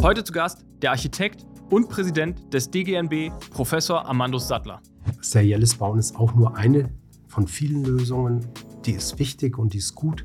[0.00, 4.80] Heute zu Gast der Architekt und Präsident des DGNB, Professor Amandus Sattler.
[5.20, 6.88] Serielles Bauen ist auch nur eine
[7.26, 8.46] von vielen Lösungen.
[8.86, 10.24] Die ist wichtig und die ist gut.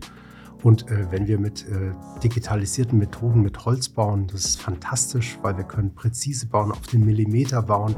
[0.62, 1.92] Und äh, wenn wir mit äh,
[2.24, 7.04] digitalisierten Methoden mit Holz bauen, das ist fantastisch, weil wir können präzise bauen, auf den
[7.04, 7.96] Millimeter bauen.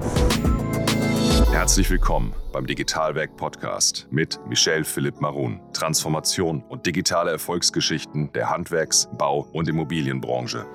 [1.52, 5.60] Herzlich willkommen beim Digitalwerk Podcast mit Michel Philipp Marun.
[5.74, 10.66] Transformation und digitale Erfolgsgeschichten der Handwerks-, Bau- und Immobilienbranche.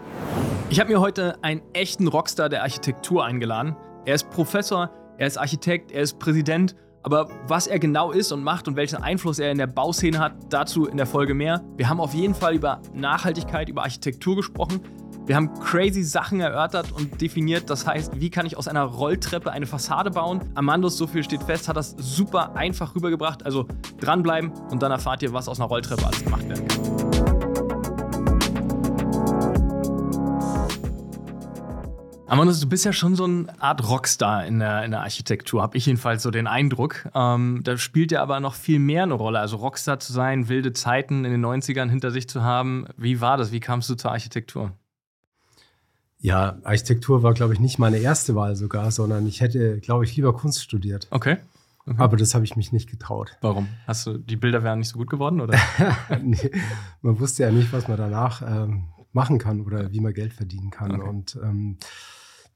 [0.70, 3.76] Ich habe mir heute einen echten Rockstar der Architektur eingeladen.
[4.06, 8.42] Er ist Professor, er ist Architekt, er ist Präsident aber was er genau ist und
[8.42, 11.62] macht und welchen Einfluss er in der Bauszene hat, dazu in der Folge mehr.
[11.76, 14.80] Wir haben auf jeden Fall über Nachhaltigkeit, über Architektur gesprochen.
[15.26, 17.70] Wir haben crazy Sachen erörtert und definiert.
[17.70, 20.40] Das heißt, wie kann ich aus einer Rolltreppe eine Fassade bauen?
[20.54, 23.44] Amandus, so viel steht fest, hat das super einfach rübergebracht.
[23.44, 23.66] Also
[24.00, 27.09] dranbleiben und dann erfahrt ihr, was aus einer Rolltreppe alles gemacht werden kann.
[32.30, 35.76] Amanus, du bist ja schon so eine Art Rockstar in der, in der Architektur, habe
[35.76, 37.08] ich jedenfalls so den Eindruck.
[37.12, 39.40] Ähm, da spielt ja aber noch viel mehr eine Rolle.
[39.40, 42.86] Also Rockstar zu sein, wilde Zeiten in den 90ern hinter sich zu haben.
[42.96, 43.50] Wie war das?
[43.50, 44.70] Wie kamst du zur Architektur?
[46.20, 50.14] Ja, Architektur war, glaube ich, nicht meine erste Wahl sogar, sondern ich hätte, glaube ich,
[50.14, 51.08] lieber Kunst studiert.
[51.10, 51.38] Okay.
[51.84, 51.96] okay.
[51.98, 53.36] Aber das habe ich mich nicht getraut.
[53.40, 53.66] Warum?
[53.88, 55.58] Hast du die Bilder wären nicht so gut geworden, oder?
[56.22, 56.52] nee,
[57.02, 60.70] man wusste ja nicht, was man danach ähm, machen kann oder wie man Geld verdienen
[60.70, 60.92] kann.
[60.92, 61.08] Okay.
[61.08, 61.76] Und ähm,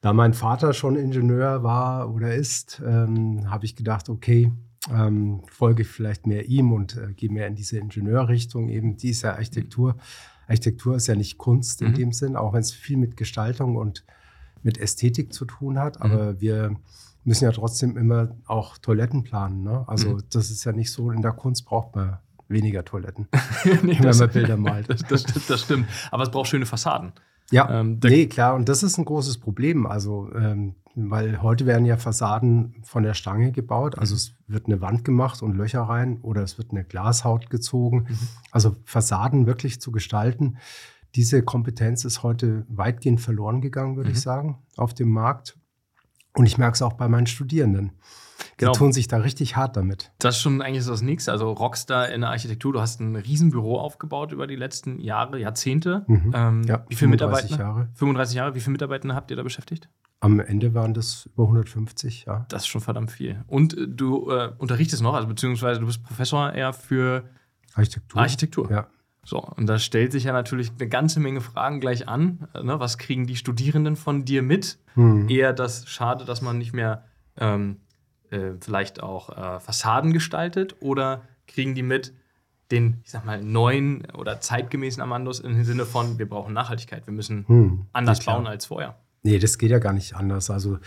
[0.04, 4.52] da mein Vater schon Ingenieur war oder ist, ähm, habe ich gedacht, okay,
[4.92, 8.68] ähm, folge ich vielleicht mehr ihm und äh, gehe mehr in diese Ingenieurrichtung.
[8.68, 9.96] Eben, die ist ja Architektur.
[10.46, 11.94] Architektur ist ja nicht Kunst in mhm.
[11.94, 14.04] dem Sinn, auch wenn es viel mit Gestaltung und
[14.62, 16.02] mit Ästhetik zu tun hat.
[16.02, 16.40] Aber mhm.
[16.42, 16.76] wir
[17.24, 19.62] müssen ja trotzdem immer auch Toiletten planen.
[19.62, 19.84] Ne?
[19.86, 20.22] Also mhm.
[20.28, 23.26] das ist ja nicht so, in der Kunst braucht man weniger Toiletten,
[23.82, 24.86] nee, wenn man Bilder malt.
[25.08, 25.88] Das, das, das, stimmt.
[26.10, 27.14] Aber es braucht schöne Fassaden.
[27.50, 28.54] Ja, ähm, nee, klar.
[28.54, 29.86] Und das ist ein großes Problem.
[29.86, 33.98] Also, ähm, weil heute werden ja Fassaden von der Stange gebaut.
[33.98, 34.16] Also mhm.
[34.16, 38.06] es wird eine Wand gemacht und Löcher rein oder es wird eine Glashaut gezogen.
[38.08, 38.18] Mhm.
[38.50, 40.58] Also Fassaden wirklich zu gestalten.
[41.14, 44.16] Diese Kompetenz ist heute weitgehend verloren gegangen, würde mhm.
[44.16, 45.58] ich sagen, auf dem Markt.
[46.36, 47.92] Und ich merke es auch bei meinen Studierenden.
[48.56, 48.72] Genau.
[48.72, 50.12] Die tun sich da richtig hart damit.
[50.18, 51.32] Das ist schon eigentlich das Nächste.
[51.32, 56.04] Also Rockstar in der Architektur, du hast ein Riesenbüro aufgebaut über die letzten Jahre, Jahrzehnte.
[56.06, 56.32] Mhm.
[56.34, 57.58] Ähm, ja, wie viele Mitarbeiter?
[57.58, 57.88] Jahre.
[57.94, 58.54] 35 Jahre.
[58.54, 59.88] Wie viele Mitarbeiter habt ihr da beschäftigt?
[60.20, 62.46] Am Ende waren das über 150, ja.
[62.48, 63.44] Das ist schon verdammt viel.
[63.46, 67.28] Und äh, du äh, unterrichtest noch, also beziehungsweise du bist Professor eher für
[67.74, 68.20] Architektur.
[68.20, 68.70] Architektur.
[68.70, 68.86] Ja.
[69.24, 72.46] So, und da stellt sich ja natürlich eine ganze Menge Fragen gleich an.
[72.62, 72.78] Ne?
[72.78, 74.78] Was kriegen die Studierenden von dir mit?
[74.94, 75.28] Hm.
[75.28, 77.04] Eher das schade, dass man nicht mehr
[77.38, 77.78] ähm,
[78.34, 82.12] äh, vielleicht auch äh, Fassaden gestaltet oder kriegen die mit
[82.70, 87.14] den, ich sag mal, neuen oder zeitgemäßen Amandos im Sinne von, wir brauchen Nachhaltigkeit, wir
[87.14, 88.96] müssen hm, anders bauen als vorher?
[89.22, 90.50] Nee, das geht ja gar nicht anders.
[90.50, 90.78] Also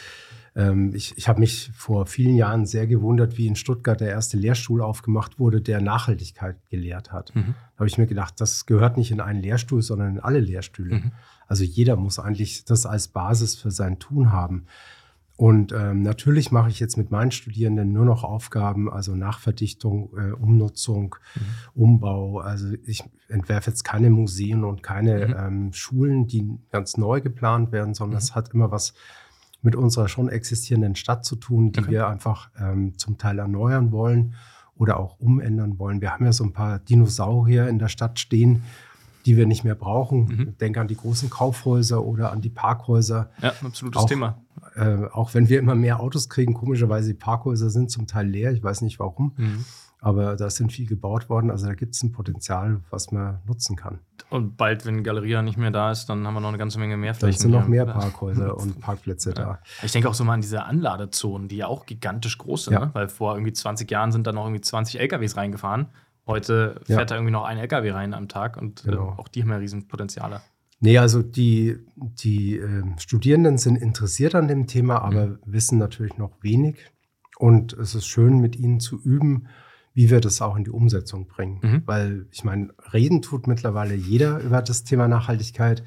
[0.56, 4.38] ähm, ich, ich habe mich vor vielen Jahren sehr gewundert, wie in Stuttgart der erste
[4.38, 7.34] Lehrstuhl aufgemacht wurde, der Nachhaltigkeit gelehrt hat.
[7.36, 7.54] Mhm.
[7.76, 10.96] Da habe ich mir gedacht, das gehört nicht in einen Lehrstuhl, sondern in alle Lehrstühle.
[10.96, 11.12] Mhm.
[11.48, 14.66] Also jeder muss eigentlich das als Basis für sein Tun haben.
[15.38, 20.32] Und ähm, natürlich mache ich jetzt mit meinen Studierenden nur noch Aufgaben, also Nachverdichtung, äh,
[20.32, 21.82] Umnutzung, mhm.
[21.84, 22.40] Umbau.
[22.40, 25.36] Also ich entwerfe jetzt keine Museen und keine mhm.
[25.38, 28.36] ähm, Schulen, die ganz neu geplant werden, sondern es mhm.
[28.36, 28.96] hat immer was
[29.62, 31.92] mit unserer schon existierenden Stadt zu tun, die okay.
[31.92, 34.34] wir einfach ähm, zum Teil erneuern wollen
[34.76, 36.02] oder auch umändern wollen.
[36.02, 38.64] Wir haben ja so ein paar Dinosaurier in der Stadt stehen,
[39.28, 40.26] die wir nicht mehr brauchen.
[40.26, 40.58] Mhm.
[40.58, 43.30] Denke an die großen Kaufhäuser oder an die Parkhäuser.
[43.42, 44.42] Ja, absolutes auch, Thema.
[44.78, 48.52] Äh, auch wenn wir immer mehr Autos kriegen, komischerweise die Parkhäuser sind zum Teil leer.
[48.52, 49.34] Ich weiß nicht warum.
[49.38, 49.66] Mhm.
[50.00, 51.50] Aber da sind viel gebaut worden.
[51.50, 54.00] Also da gibt es ein Potenzial, was man nutzen kann.
[54.30, 56.98] Und bald, wenn Galeria nicht mehr da ist, dann haben wir noch eine ganze Menge
[56.98, 57.34] mehr Flächen.
[57.34, 59.36] Dann sind noch mehr Parkhäuser und Parkplätze ja.
[59.36, 59.60] da.
[59.82, 62.74] Ich denke auch so mal an diese Anladezonen, die ja auch gigantisch groß sind.
[62.74, 62.86] Ja.
[62.86, 62.90] Ne?
[62.94, 65.88] Weil vor irgendwie 20 Jahren sind da noch irgendwie 20 LKWs reingefahren.
[66.28, 67.06] Heute fährt ja.
[67.06, 69.16] da irgendwie noch ein LKW rein am Tag und genau.
[69.16, 70.42] äh, auch die haben ja Riesenpotenziale.
[70.80, 75.40] Nee, also die, die äh, Studierenden sind interessiert an dem Thema, aber mhm.
[75.46, 76.76] wissen natürlich noch wenig.
[77.38, 79.48] Und es ist schön, mit ihnen zu üben,
[79.94, 81.60] wie wir das auch in die Umsetzung bringen.
[81.62, 81.82] Mhm.
[81.86, 85.84] Weil ich meine, reden tut mittlerweile jeder über das Thema Nachhaltigkeit.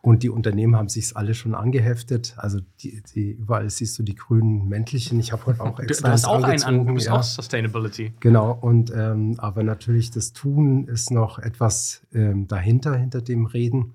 [0.00, 2.34] Und die Unternehmen haben sich alle schon angeheftet.
[2.36, 5.18] Also die, die, überall siehst du die grünen Mäntelchen.
[5.18, 6.08] Ich habe heute auch extra.
[6.08, 7.14] Du, hast auch einen an, du bist ja.
[7.14, 8.12] auch Sustainability.
[8.20, 8.52] Genau.
[8.52, 13.94] Und ähm, aber natürlich das Tun ist noch etwas ähm, dahinter, hinter dem Reden.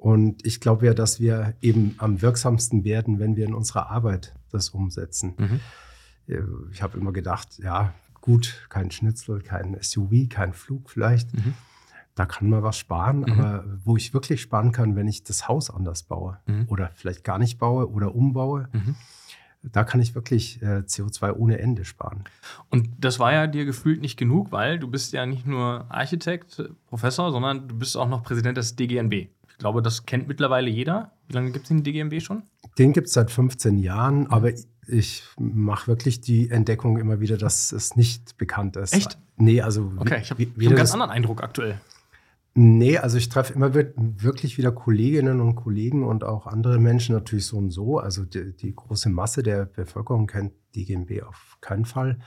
[0.00, 4.34] Und ich glaube ja, dass wir eben am wirksamsten werden, wenn wir in unserer Arbeit
[4.50, 5.34] das umsetzen.
[5.36, 5.60] Mhm.
[6.26, 6.40] Äh,
[6.72, 7.92] ich habe immer gedacht, ja,
[8.22, 11.34] gut, kein Schnitzel, kein SUV, kein Flug vielleicht.
[11.34, 11.52] Mhm.
[12.14, 13.32] da kann man was sparen, mhm.
[13.32, 16.64] aber wo ich wirklich sparen kann, wenn ich das Haus anders baue mhm.
[16.68, 18.94] oder vielleicht gar nicht baue oder umbaue, mhm.
[19.62, 22.24] da kann ich wirklich äh, CO2 ohne Ende sparen.
[22.70, 26.62] Und das war ja dir gefühlt nicht genug, weil du bist ja nicht nur Architekt,
[26.86, 29.28] Professor, sondern du bist auch noch Präsident des DGNB.
[29.60, 31.12] Ich glaube, das kennt mittlerweile jeder.
[31.28, 32.44] Wie lange gibt es den DGNB schon?
[32.78, 34.52] Den gibt es seit 15 Jahren, aber
[34.88, 38.94] ich mache wirklich die Entdeckung immer wieder, dass es nicht bekannt ist.
[38.94, 39.18] Echt?
[39.36, 39.92] Nee, also.
[39.98, 41.78] Okay, ich habe hab einen ganz anderen Eindruck aktuell.
[42.54, 47.44] Nee, also ich treffe immer wirklich wieder Kolleginnen und Kollegen und auch andere Menschen natürlich
[47.44, 47.98] so und so.
[47.98, 52.18] Also die, die große Masse der Bevölkerung kennt die GmbH auf keinen Fall.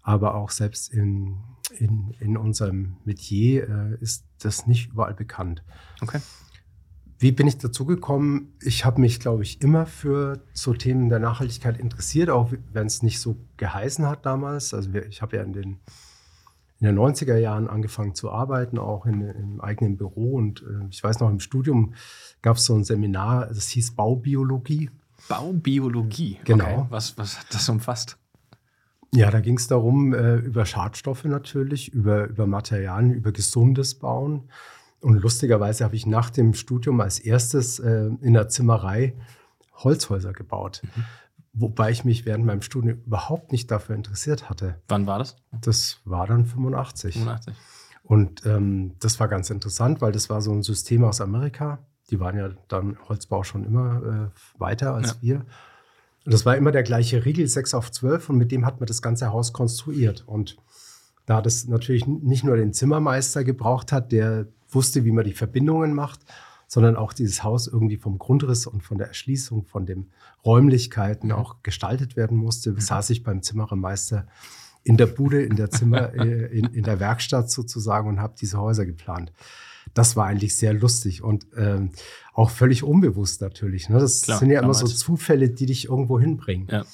[0.00, 1.36] Aber auch selbst in,
[1.78, 5.62] in, in unserem Metier äh, ist das nicht überall bekannt.
[6.00, 6.20] Okay.
[7.18, 8.52] Wie bin ich dazu gekommen?
[8.60, 13.02] Ich habe mich, glaube ich, immer für so Themen der Nachhaltigkeit interessiert, auch wenn es
[13.02, 14.74] nicht so geheißen hat damals.
[14.74, 15.78] Also ich habe ja in den,
[16.80, 20.34] in den 90er Jahren angefangen zu arbeiten, auch in, im eigenen Büro.
[20.34, 21.94] Und äh, ich weiß noch, im Studium
[22.42, 24.90] gab es so ein Seminar, das hieß Baubiologie.
[25.28, 26.38] Baubiologie?
[26.44, 26.80] Genau.
[26.80, 26.86] Okay.
[26.90, 28.18] Was, was hat das umfasst?
[29.14, 34.50] Ja, da ging es darum, äh, über Schadstoffe natürlich, über, über Materialien, über gesundes Bauen.
[35.00, 39.14] Und lustigerweise habe ich nach dem Studium als erstes äh, in der Zimmerei
[39.74, 40.82] Holzhäuser gebaut.
[40.82, 41.04] Mhm.
[41.52, 44.80] Wobei ich mich während meinem Studium überhaupt nicht dafür interessiert hatte.
[44.88, 45.36] Wann war das?
[45.60, 47.14] Das war dann 85.
[47.14, 47.54] 85.
[48.02, 51.78] Und ähm, das war ganz interessant, weil das war so ein System aus Amerika.
[52.10, 55.16] Die waren ja dann Holzbau schon immer äh, weiter als ja.
[55.22, 55.36] wir.
[56.24, 58.30] Und das war immer der gleiche Riegel, 6 auf 12.
[58.30, 60.24] Und mit dem hat man das ganze Haus konstruiert.
[60.26, 60.56] Und
[61.24, 65.94] da das natürlich nicht nur den Zimmermeister gebraucht hat, der wusste, wie man die Verbindungen
[65.94, 66.20] macht,
[66.68, 70.10] sondern auch dieses Haus irgendwie vom Grundriss und von der Erschließung, von den
[70.44, 72.80] Räumlichkeiten auch gestaltet werden musste, mhm.
[72.80, 74.26] saß ich beim Zimmerermeister
[74.82, 78.58] in der Bude, in der Zimmer, äh, in, in der Werkstatt sozusagen und habe diese
[78.58, 79.32] Häuser geplant.
[79.94, 81.90] Das war eigentlich sehr lustig und ähm,
[82.34, 83.88] auch völlig unbewusst natürlich.
[83.88, 83.98] Ne?
[83.98, 86.66] Das Klar, sind ja immer so Zufälle, die dich irgendwo hinbringen.
[86.70, 86.84] Ja.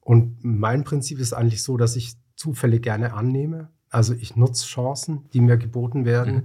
[0.00, 3.70] Und mein Prinzip ist eigentlich so, dass ich Zufälle gerne annehme.
[3.90, 6.34] Also ich nutze Chancen, die mir geboten werden.
[6.34, 6.42] Mhm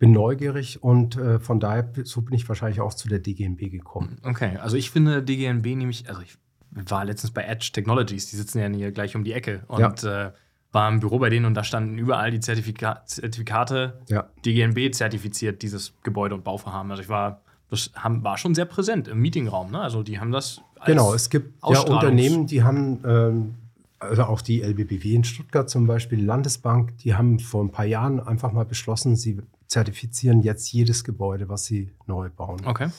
[0.00, 4.18] bin neugierig und äh, von daher so bin ich wahrscheinlich auch zu der DGNB gekommen.
[4.24, 6.38] Okay, also ich finde DGNB nämlich, also ich
[6.70, 10.28] war letztens bei Edge Technologies, die sitzen ja hier gleich um die Ecke und ja.
[10.28, 10.32] äh,
[10.72, 14.26] war im Büro bei denen und da standen überall die Zertifika Zertifikate ja.
[14.44, 16.90] DGNB zertifiziert, dieses Gebäude- und Bauvorhaben.
[16.90, 19.70] Also ich war, das haben, war schon sehr präsent im Meetingraum.
[19.70, 19.80] Ne?
[19.80, 20.62] Also die haben das.
[20.86, 23.54] genau, es gibt ja Unternehmen, die haben ähm,
[23.98, 27.84] also auch die LBBW in Stuttgart zum Beispiel, die Landesbank, die haben vor ein paar
[27.84, 32.60] Jahren einfach mal beschlossen, sie zertifizieren jetzt jedes Gebäude, was sie neu bauen.
[32.66, 32.90] Okay.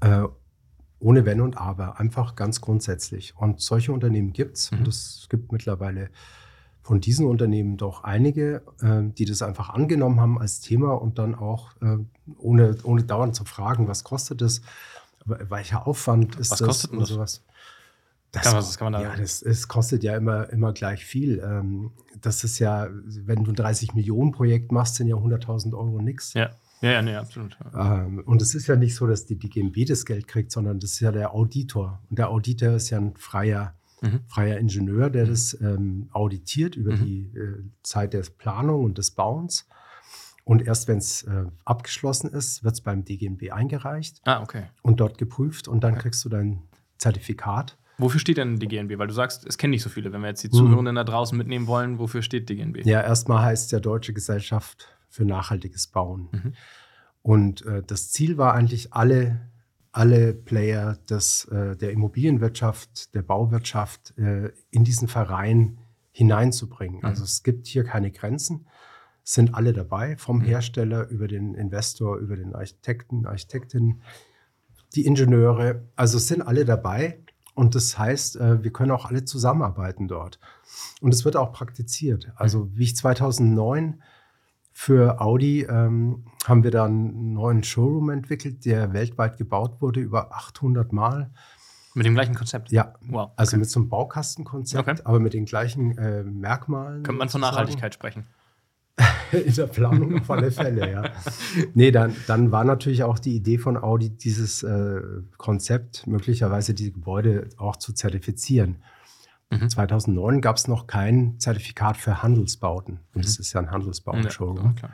[0.00, 0.24] Äh,
[0.98, 3.34] ohne Wenn und Aber, einfach ganz grundsätzlich.
[3.36, 4.70] Und solche Unternehmen gibt es.
[4.70, 4.78] Mhm.
[4.78, 6.10] Und es gibt mittlerweile
[6.82, 11.36] von diesen Unternehmen doch einige, äh, die das einfach angenommen haben als Thema und dann
[11.36, 11.98] auch, äh,
[12.38, 14.62] ohne, ohne dauernd zu fragen, was kostet das,
[15.24, 17.08] welcher Aufwand ist was das kostet und das?
[17.08, 17.44] sowas.
[18.32, 21.40] Das, kann, was, kann man da ja, das, es kostet ja immer, immer gleich viel.
[21.44, 21.90] Ähm,
[22.20, 26.34] das ist ja, wenn du ein 30 Millionen Projekt machst, sind ja 100.000 Euro nichts.
[26.34, 26.50] Ja.
[26.80, 27.58] Ja, ja, nee, absolut.
[27.74, 30.80] Ähm, und es ist ja nicht so, dass die, die GmbH das Geld kriegt, sondern
[30.80, 32.00] das ist ja der Auditor.
[32.08, 34.20] Und der Auditor ist ja ein freier, mhm.
[34.28, 35.28] freier Ingenieur, der mhm.
[35.28, 37.04] das ähm, auditiert über mhm.
[37.04, 39.66] die äh, Zeit der Planung und des Bauens.
[40.44, 44.22] Und erst wenn es äh, abgeschlossen ist, wird es beim DGMB eingereicht.
[44.24, 44.64] Ah, okay.
[44.82, 46.02] Und dort geprüft und dann okay.
[46.02, 46.62] kriegst du dein
[46.96, 47.76] Zertifikat.
[48.00, 48.98] Wofür steht denn die GNB?
[48.98, 50.12] Weil du sagst, es kennen nicht so viele.
[50.12, 50.54] Wenn wir jetzt die hm.
[50.54, 52.84] Zuhörenden da draußen mitnehmen wollen, wofür steht die GNB?
[52.84, 56.28] Ja, erstmal heißt es ja Deutsche Gesellschaft für nachhaltiges Bauen.
[56.30, 56.52] Mhm.
[57.22, 59.50] Und äh, das Ziel war eigentlich, alle,
[59.92, 65.78] alle Player des, äh, der Immobilienwirtschaft, der Bauwirtschaft äh, in diesen Verein
[66.12, 66.98] hineinzubringen.
[66.98, 67.04] Mhm.
[67.04, 68.66] Also es gibt hier keine Grenzen,
[69.22, 70.44] sind alle dabei, vom mhm.
[70.44, 74.02] Hersteller über den Investor, über den Architekten, Architektin,
[74.94, 75.88] die Ingenieure.
[75.96, 77.20] Also sind alle dabei.
[77.60, 80.40] Und das heißt, äh, wir können auch alle zusammenarbeiten dort.
[81.02, 82.32] Und es wird auch praktiziert.
[82.34, 84.02] Also wie ich 2009
[84.72, 90.32] für Audi ähm, haben wir dann einen neuen Showroom entwickelt, der weltweit gebaut wurde, über
[90.32, 91.32] 800 Mal.
[91.92, 92.72] Mit dem gleichen Konzept?
[92.72, 92.94] Ja.
[93.02, 93.32] Wow.
[93.36, 95.02] Also mit so einem Baukastenkonzept, okay.
[95.04, 97.02] aber mit den gleichen äh, Merkmalen.
[97.02, 98.26] Könnte man von Nachhaltigkeit sprechen?
[99.46, 101.02] in der Planung auf alle Fälle, ja.
[101.74, 105.00] Nee, dann, dann war natürlich auch die Idee von Audi, dieses äh,
[105.36, 108.76] Konzept, möglicherweise die Gebäude auch zu zertifizieren.
[109.50, 109.68] Mhm.
[109.68, 113.00] 2009 gab es noch kein Zertifikat für Handelsbauten.
[113.14, 113.42] Und das mhm.
[113.42, 114.76] ist ja ein Handelsbauten-Showroom.
[114.80, 114.90] Ja,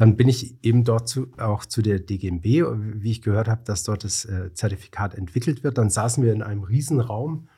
[0.00, 3.84] dann bin ich eben dort zu, auch zu der DGMB, wie ich gehört habe, dass
[3.84, 5.76] dort das äh, Zertifikat entwickelt wird.
[5.76, 7.48] Dann saßen wir in einem Riesenraum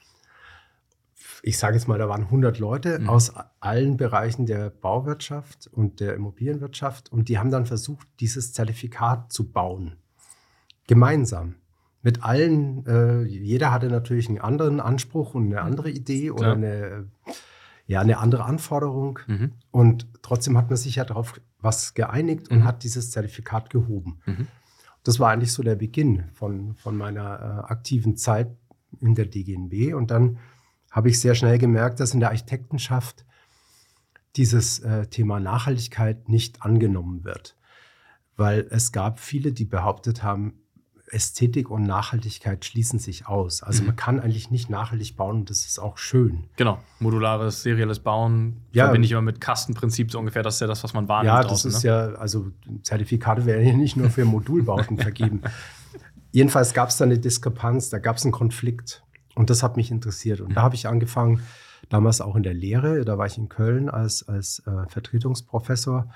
[1.43, 3.09] ich sage jetzt mal, da waren 100 Leute mhm.
[3.09, 9.33] aus allen Bereichen der Bauwirtschaft und der Immobilienwirtschaft und die haben dann versucht, dieses Zertifikat
[9.33, 9.97] zu bauen.
[10.87, 11.57] Gemeinsam.
[12.01, 16.39] Mit allen, äh, jeder hatte natürlich einen anderen Anspruch und eine andere Idee Klar.
[16.39, 17.09] oder eine,
[17.87, 19.19] ja, eine andere Anforderung.
[19.27, 19.53] Mhm.
[19.71, 22.65] Und trotzdem hat man sich ja darauf was geeinigt und mhm.
[22.65, 24.21] hat dieses Zertifikat gehoben.
[24.27, 24.49] Mhm.
[25.05, 28.49] Das war eigentlich so der Beginn von, von meiner äh, aktiven Zeit
[29.01, 29.95] in der DGNB.
[29.95, 30.39] Und dann
[30.93, 33.25] habe ich sehr schnell gemerkt, dass in der Architektenschaft
[34.37, 37.57] dieses äh, Thema Nachhaltigkeit nicht angenommen wird.
[38.37, 40.55] Weil es gab viele, die behauptet haben,
[41.13, 43.63] Ästhetik und Nachhaltigkeit schließen sich aus.
[43.63, 43.89] Also mhm.
[43.89, 46.45] man kann eigentlich nicht nachhaltig bauen und das ist auch schön.
[46.57, 48.85] Genau, modulares, serielles Bauen ja.
[48.85, 50.43] verbinde ich immer mit Kastenprinzip so ungefähr.
[50.43, 51.35] Das ist ja das, was man wahrnimmt.
[51.35, 51.91] Ja, das draußen, ist ne?
[51.91, 52.51] ja, also
[52.83, 55.43] Zertifikate werden ja nicht nur für Modulbauten vergeben.
[56.31, 59.03] Jedenfalls gab es da eine Diskrepanz, da gab es einen Konflikt
[59.35, 60.41] und das hat mich interessiert.
[60.41, 61.43] Und da habe ich angefangen,
[61.89, 66.09] damals auch in der Lehre, da war ich in Köln als, als äh, Vertretungsprofessor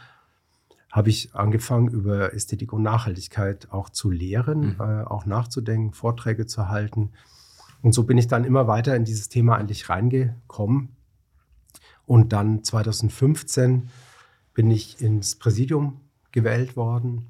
[0.97, 4.77] habe ich angefangen, über Ästhetik und Nachhaltigkeit auch zu lehren, mhm.
[4.81, 7.11] äh, auch nachzudenken, Vorträge zu halten.
[7.83, 10.97] Und so bin ich dann immer weiter in dieses Thema eigentlich reingekommen.
[12.07, 13.91] Und dann 2015
[14.55, 16.01] bin ich ins Präsidium
[16.33, 17.29] gewählt worden.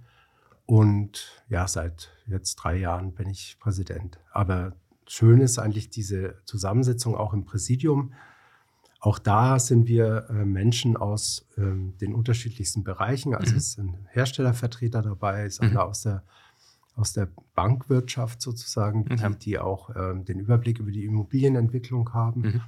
[0.64, 4.20] Und ja, seit jetzt drei Jahren bin ich Präsident.
[4.32, 4.74] Aber
[5.06, 8.12] schön ist eigentlich diese Zusammensetzung auch im Präsidium
[9.06, 13.36] auch da sind wir äh, Menschen aus ähm, den unterschiedlichsten Bereichen.
[13.36, 13.58] Also mhm.
[13.58, 15.78] es sind Herstellervertreter dabei, es sind mhm.
[15.78, 16.24] aus der,
[16.96, 19.38] aus der Bankwirtschaft sozusagen, die, mhm.
[19.38, 22.40] die auch ähm, den Überblick über die Immobilienentwicklung haben.
[22.40, 22.62] Mhm.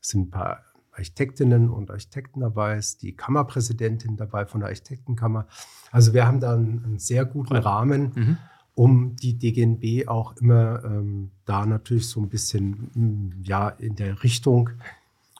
[0.00, 4.70] Es sind ein paar Architektinnen und Architekten dabei, es ist die Kammerpräsidentin dabei von der
[4.70, 5.46] Architektenkammer.
[5.90, 8.38] Also wir haben da einen, einen sehr guten Rahmen mhm.
[8.74, 14.70] Um die DGNB auch immer ähm, da natürlich so ein bisschen ja in der Richtung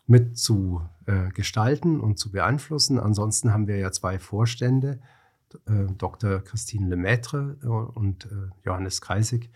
[0.06, 2.98] mit zu äh, gestalten und zu beeinflussen.
[2.98, 5.00] Ansonsten haben wir ja zwei Vorstände,
[5.66, 6.40] äh, Dr.
[6.40, 9.50] Christine Lemaitre äh, und äh, Johannes Kreisig.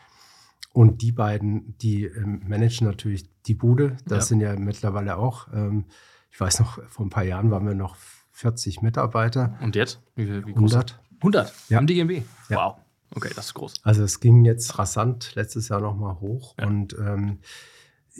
[0.72, 3.96] Und die beiden, die ähm, managen natürlich die Bude.
[4.06, 4.28] Das ja.
[4.28, 5.86] sind ja mittlerweile auch, ähm,
[6.30, 7.96] ich weiß noch, vor ein paar Jahren waren wir noch
[8.32, 9.58] 40 Mitarbeiter.
[9.62, 10.02] Und jetzt?
[10.14, 11.00] Wie, wie 100.
[11.16, 11.78] 100 ja.
[11.78, 12.22] im DGMB?
[12.50, 12.56] Ja.
[12.56, 12.76] Wow.
[13.14, 13.74] Okay, das ist groß.
[13.82, 16.54] Also es ging jetzt rasant letztes Jahr nochmal hoch.
[16.58, 16.66] Ja.
[16.66, 17.38] Und ähm,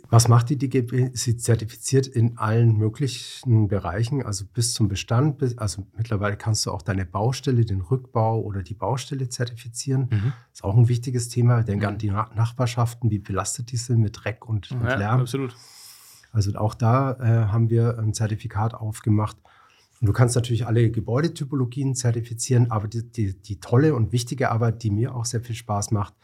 [0.09, 1.11] was macht die DGB?
[1.15, 5.43] Sie zertifiziert in allen möglichen Bereichen, also bis zum Bestand.
[5.59, 10.09] also mittlerweile kannst du auch deine Baustelle, den Rückbau oder die Baustelle zertifizieren.
[10.11, 10.33] Mhm.
[10.53, 11.63] Ist auch ein wichtiges Thema.
[11.63, 11.89] Denk mhm.
[11.89, 15.21] an die Nachbarschaften, wie belastet die sind mit Dreck und, und ja, Lärm.
[15.21, 15.57] Absolut.
[16.33, 19.39] Also auch da äh, haben wir ein Zertifikat aufgemacht.
[20.01, 24.83] Und du kannst natürlich alle Gebäudetypologien zertifizieren, aber die, die, die tolle und wichtige Arbeit,
[24.83, 26.15] die mir auch sehr viel Spaß macht,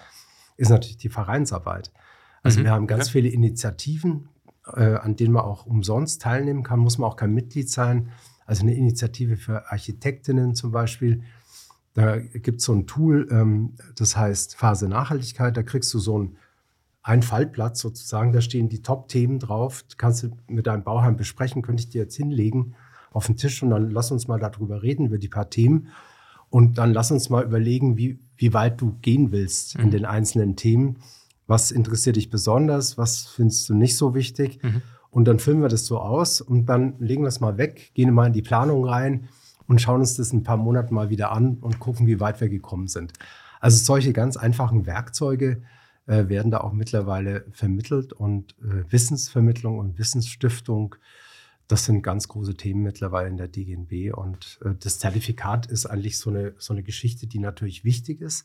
[0.56, 1.90] ist natürlich die Vereinsarbeit.
[2.42, 2.64] Also mhm.
[2.64, 3.12] wir haben ganz okay.
[3.12, 4.28] viele Initiativen,
[4.74, 8.10] äh, an denen man auch umsonst teilnehmen kann, muss man auch kein Mitglied sein.
[8.44, 11.22] Also eine Initiative für Architektinnen zum Beispiel.
[11.94, 15.56] Da gibt es so ein Tool, ähm, das heißt Phase Nachhaltigkeit.
[15.56, 16.36] Da kriegst du so ein,
[17.02, 18.32] ein Fallplatz sozusagen.
[18.32, 19.84] Da stehen die Top-Themen drauf.
[19.96, 22.74] Kannst du mit deinem Bauheim besprechen, könnte ich dir jetzt hinlegen
[23.12, 25.88] auf den Tisch und dann lass uns mal darüber reden, über die paar Themen.
[26.50, 29.84] Und dann lass uns mal überlegen, wie, wie weit du gehen willst mhm.
[29.84, 30.98] in den einzelnen Themen
[31.46, 34.62] was interessiert dich besonders, was findest du nicht so wichtig.
[34.62, 34.82] Mhm.
[35.10, 38.14] Und dann filmen wir das so aus und dann legen wir es mal weg, gehen
[38.14, 39.28] mal in die Planung rein
[39.66, 42.40] und schauen uns das in ein paar Monaten mal wieder an und gucken, wie weit
[42.40, 43.12] wir gekommen sind.
[43.60, 45.62] Also solche ganz einfachen Werkzeuge
[46.06, 50.96] äh, werden da auch mittlerweile vermittelt und äh, Wissensvermittlung und Wissensstiftung,
[51.72, 54.14] das sind ganz große Themen mittlerweile in der DGNB.
[54.16, 58.44] Und äh, das Zertifikat ist eigentlich so eine, so eine Geschichte, die natürlich wichtig ist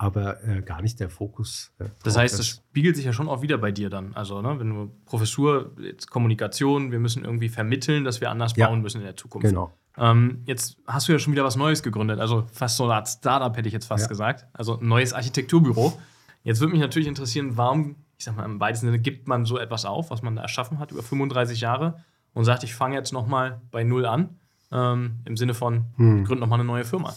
[0.00, 1.72] aber äh, gar nicht der Fokus.
[1.80, 4.14] Äh, das heißt, das spiegelt sich ja schon auch wieder bei dir dann.
[4.14, 8.68] Also, ne, wenn du Professur, jetzt Kommunikation, wir müssen irgendwie vermitteln, dass wir anders ja,
[8.68, 9.48] bauen müssen in der Zukunft.
[9.48, 9.72] Genau.
[9.96, 13.08] Ähm, jetzt hast du ja schon wieder was Neues gegründet, also fast so eine Art
[13.08, 14.08] Startup hätte ich jetzt fast ja.
[14.08, 14.46] gesagt.
[14.52, 15.98] Also ein neues Architekturbüro.
[16.44, 19.58] Jetzt würde mich natürlich interessieren, warum, ich sag mal im weitesten Sinne, gibt man so
[19.58, 22.04] etwas auf, was man da erschaffen hat über 35 Jahre
[22.38, 24.38] und sagt, ich fange jetzt nochmal bei Null an,
[24.70, 26.22] ähm, im Sinne von, hm.
[26.22, 27.12] gründe nochmal eine neue Firma.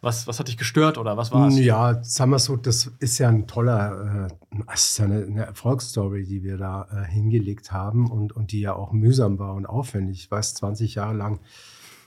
[0.00, 1.58] Was, was hat dich gestört oder was war es?
[1.60, 5.46] Ja, sagen wir so, das ist ja ein toller, äh, das ist ja eine, eine
[5.46, 9.66] Erfolgsstory, die wir da äh, hingelegt haben und, und die ja auch mühsam war und
[9.66, 10.18] aufwendig.
[10.18, 11.38] Ich weiß, 20 Jahre lang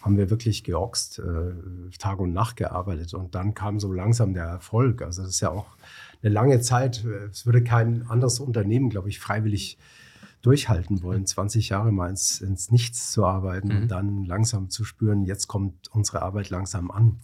[0.02, 4.44] haben wir wirklich geoxt, äh, Tag und Nacht gearbeitet und dann kam so langsam der
[4.44, 5.04] Erfolg.
[5.04, 5.68] Also das ist ja auch
[6.22, 7.06] eine lange Zeit.
[7.32, 9.78] Es würde kein anderes Unternehmen, glaube ich, freiwillig
[10.42, 13.82] durchhalten wollen, 20 Jahre mal ins, ins Nichts zu arbeiten mhm.
[13.82, 17.20] und dann langsam zu spüren, jetzt kommt unsere Arbeit langsam an.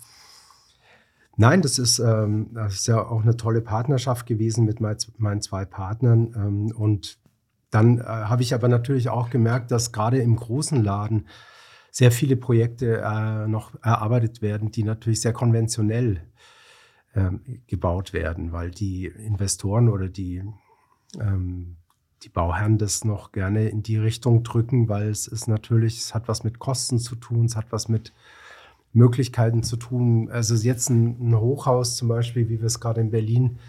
[1.35, 5.41] Nein, das ist, ähm, das ist ja auch eine tolle Partnerschaft gewesen mit mein, meinen
[5.41, 6.33] zwei Partnern.
[6.35, 7.19] Ähm, und
[7.69, 11.27] dann äh, habe ich aber natürlich auch gemerkt, dass gerade im großen Laden
[11.91, 16.21] sehr viele Projekte äh, noch erarbeitet werden, die natürlich sehr konventionell
[17.15, 20.43] ähm, gebaut werden, weil die Investoren oder die,
[21.19, 21.77] ähm,
[22.23, 26.27] die Bauherren das noch gerne in die Richtung drücken, weil es ist natürlich, es hat
[26.27, 28.13] was mit Kosten zu tun, es hat was mit
[28.93, 30.29] Möglichkeiten zu tun.
[30.31, 33.59] Also jetzt ein, ein Hochhaus zum Beispiel, wie wir es gerade in Berlin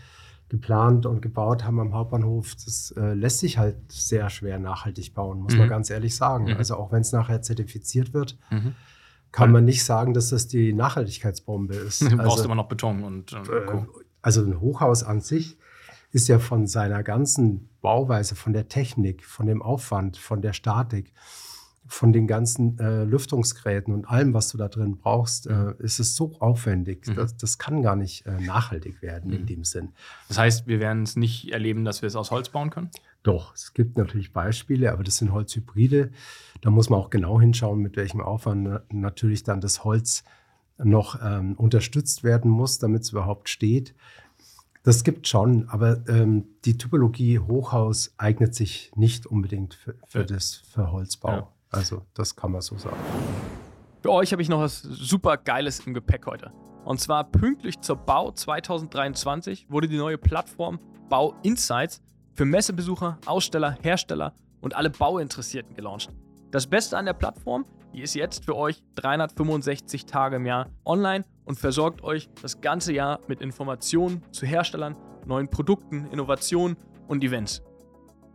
[0.49, 5.41] geplant und gebaut haben am Hauptbahnhof, das äh, lässt sich halt sehr schwer nachhaltig bauen,
[5.41, 5.61] muss mhm.
[5.61, 6.47] man ganz ehrlich sagen.
[6.47, 6.57] Mhm.
[6.57, 8.75] Also auch wenn es nachher zertifiziert wird, mhm.
[9.31, 12.01] kann man nicht sagen, dass das die Nachhaltigkeitsbombe ist.
[12.01, 13.87] Du brauchst also, immer noch Beton und, und äh,
[14.23, 15.59] Also ein Hochhaus an sich
[16.11, 21.13] ist ja von seiner ganzen Bauweise, von der Technik, von dem Aufwand, von der Statik,
[21.89, 25.75] von den ganzen äh, Lüftungsgeräten und allem, was du da drin brauchst, äh, mhm.
[25.79, 27.07] ist es so aufwendig.
[27.07, 27.15] Mhm.
[27.15, 29.37] Das, das, kann gar nicht äh, nachhaltig werden mhm.
[29.39, 29.93] in dem Sinn.
[30.29, 32.91] Das heißt, wir werden es nicht erleben, dass wir es aus Holz bauen können?
[33.23, 36.11] Doch, es gibt natürlich Beispiele, aber das sind Holzhybride.
[36.61, 40.25] Da muss man auch genau hinschauen, mit welchem Aufwand natürlich dann das Holz
[40.77, 43.95] noch ähm, unterstützt werden muss, damit es überhaupt steht.
[44.89, 50.55] Das gibt schon, aber ähm, die Typologie Hochhaus eignet sich nicht unbedingt für, für das
[50.55, 51.31] für Holzbau.
[51.31, 51.53] Ja.
[51.69, 52.97] Also, das kann man so sagen.
[54.01, 56.53] Für euch habe ich noch was super Geiles im Gepäck heute.
[56.87, 60.81] Und zwar pünktlich zur Bau 2023 wurde die neue Plattform
[61.11, 62.01] Bau Insights
[62.33, 66.09] für Messebesucher, Aussteller, Hersteller und alle Bauinteressierten gelauncht.
[66.51, 71.27] Das Beste an der Plattform, die ist jetzt für euch 365 Tage im Jahr online
[71.49, 76.77] und versorgt euch das ganze Jahr mit Informationen zu Herstellern, neuen Produkten, Innovationen
[77.09, 77.65] und Events.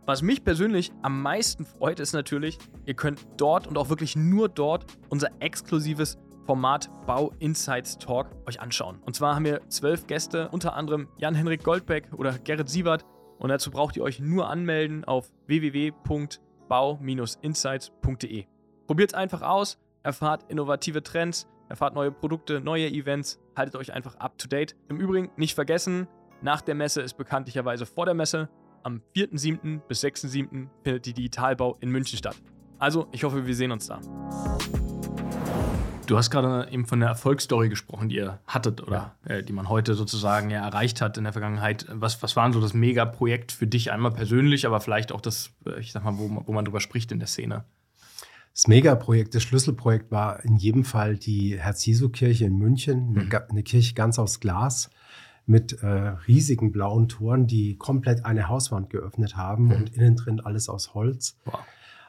[0.04, 4.50] Was mich persönlich am meisten freut, ist natürlich, ihr könnt dort und auch wirklich nur
[4.50, 9.00] dort unser exklusives Format Bau Insights Talk euch anschauen.
[9.06, 13.06] Und zwar haben wir zwölf Gäste, unter anderem Jan-Henrik Goldbeck oder Gerrit Siebert.
[13.38, 18.44] Und dazu braucht ihr euch nur anmelden auf www.bau-insights.de.
[18.86, 24.16] Probiert es einfach aus, erfahrt innovative Trends, erfahrt neue Produkte, neue Events, haltet euch einfach
[24.16, 24.76] up to date.
[24.88, 26.06] Im Übrigen nicht vergessen,
[26.42, 28.48] nach der Messe ist bekanntlicherweise vor der Messe.
[28.82, 29.80] Am 4.7.
[29.88, 30.68] bis 6.7.
[30.82, 32.36] findet die Digitalbau in München statt.
[32.78, 34.00] Also, ich hoffe, wir sehen uns da.
[36.06, 39.36] Du hast gerade eben von der Erfolgsstory gesprochen, die ihr hattet oder ja.
[39.36, 41.86] äh, die man heute sozusagen ja erreicht hat in der Vergangenheit.
[41.88, 45.80] Was, was war so das Megaprojekt für dich einmal persönlich, aber vielleicht auch das, äh,
[45.80, 47.64] ich sag mal, wo, wo man drüber spricht in der Szene?
[48.54, 53.18] Das Megaprojekt, das Schlüsselprojekt war in jedem Fall die Herz-Jesu-Kirche in München, mhm.
[53.18, 54.90] eine, eine Kirche ganz aus Glas
[55.44, 59.72] mit äh, riesigen blauen Toren, die komplett eine Hauswand geöffnet haben mhm.
[59.72, 61.36] und innen drin alles aus Holz.
[61.44, 61.58] Wow.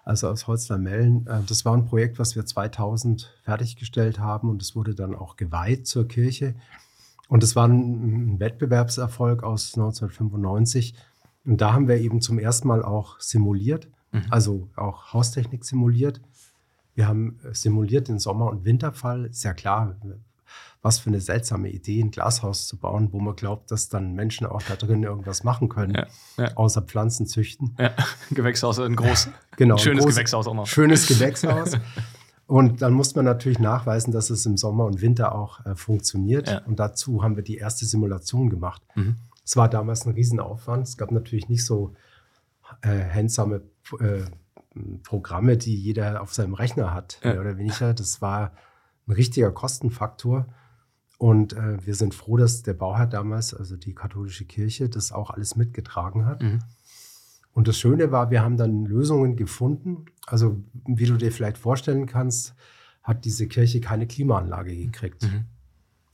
[0.03, 1.25] Also aus Holzlamellen.
[1.25, 5.37] Äh, das war ein Projekt, was wir 2000 fertiggestellt haben und es wurde dann auch
[5.37, 6.53] geweiht zur Kirche.
[7.27, 10.93] Und es war ein, ein Wettbewerbserfolg aus 1995.
[11.43, 14.25] Und da haben wir eben zum ersten Mal auch simuliert, mhm.
[14.29, 16.21] also auch Haustechnik simuliert.
[16.93, 19.25] Wir haben äh, simuliert den Sommer- und Winterfall.
[19.25, 19.95] Ist ja klar,
[20.81, 24.45] was für eine seltsame Idee, ein Glashaus zu bauen, wo man glaubt, dass dann Menschen
[24.45, 26.55] auch da drin irgendwas machen können, ja, ja.
[26.55, 27.75] außer Pflanzen züchten.
[27.79, 27.91] Ja.
[28.31, 29.29] Gewächshaus in groß.
[29.57, 29.77] Genau.
[29.77, 30.67] Schönes groß, Gewächshaus auch noch.
[30.67, 31.77] Schönes Gewächshaus.
[32.45, 36.49] Und dann muss man natürlich nachweisen, dass es im Sommer und Winter auch äh, funktioniert.
[36.49, 36.61] Ja.
[36.65, 38.81] Und dazu haben wir die erste Simulation gemacht.
[38.95, 39.15] Mhm.
[39.45, 40.87] Es war damals ein Riesenaufwand.
[40.87, 41.93] Es gab natürlich nicht so
[42.81, 43.61] äh, handsame
[43.99, 44.23] äh,
[45.03, 47.31] Programme, die jeder auf seinem Rechner hat, ja.
[47.31, 47.93] mehr oder weniger.
[47.93, 48.51] Das war
[49.07, 50.47] ein richtiger Kostenfaktor.
[51.17, 55.29] Und äh, wir sind froh, dass der Bauherr damals, also die katholische Kirche, das auch
[55.29, 56.41] alles mitgetragen hat.
[56.41, 56.59] Mhm.
[57.53, 60.05] Und das Schöne war, wir haben dann Lösungen gefunden.
[60.27, 62.53] Also, wie du dir vielleicht vorstellen kannst,
[63.01, 65.23] hat diese Kirche keine Klimaanlage gekriegt.
[65.23, 65.45] Mhm.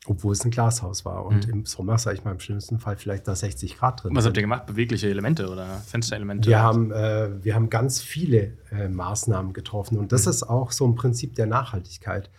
[0.08, 1.26] Obwohl es ein Glashaus war.
[1.26, 1.54] Und mhm.
[1.54, 4.16] im Sommer, sage ich mal, im schlimmsten Fall vielleicht da 60 Grad drin.
[4.16, 4.66] Was habt ihr gemacht?
[4.66, 6.50] Bewegliche Elemente oder Fensterelemente?
[6.50, 10.00] Wir, haben, äh, wir haben ganz viele äh, Maßnahmen getroffen.
[10.00, 10.32] Und das mhm.
[10.32, 12.30] ist auch so ein Prinzip der Nachhaltigkeit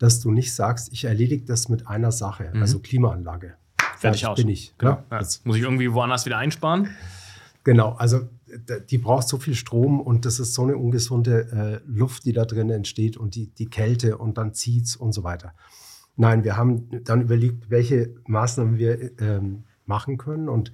[0.00, 2.62] dass du nicht sagst, ich erledige das mit einer Sache, mhm.
[2.62, 3.54] also Klimaanlage.
[3.98, 4.36] Fertig aus.
[4.38, 4.74] bin ich.
[4.78, 5.02] Genau.
[5.10, 5.20] Ja.
[5.20, 6.88] Jetzt muss ich irgendwie woanders wieder einsparen.
[7.64, 8.26] Genau, also
[8.88, 12.46] die braucht so viel Strom und das ist so eine ungesunde äh, Luft, die da
[12.46, 15.52] drin entsteht und die, die Kälte und dann zieht es und so weiter.
[16.16, 20.72] Nein, wir haben dann überlegt, welche Maßnahmen wir ähm, machen können und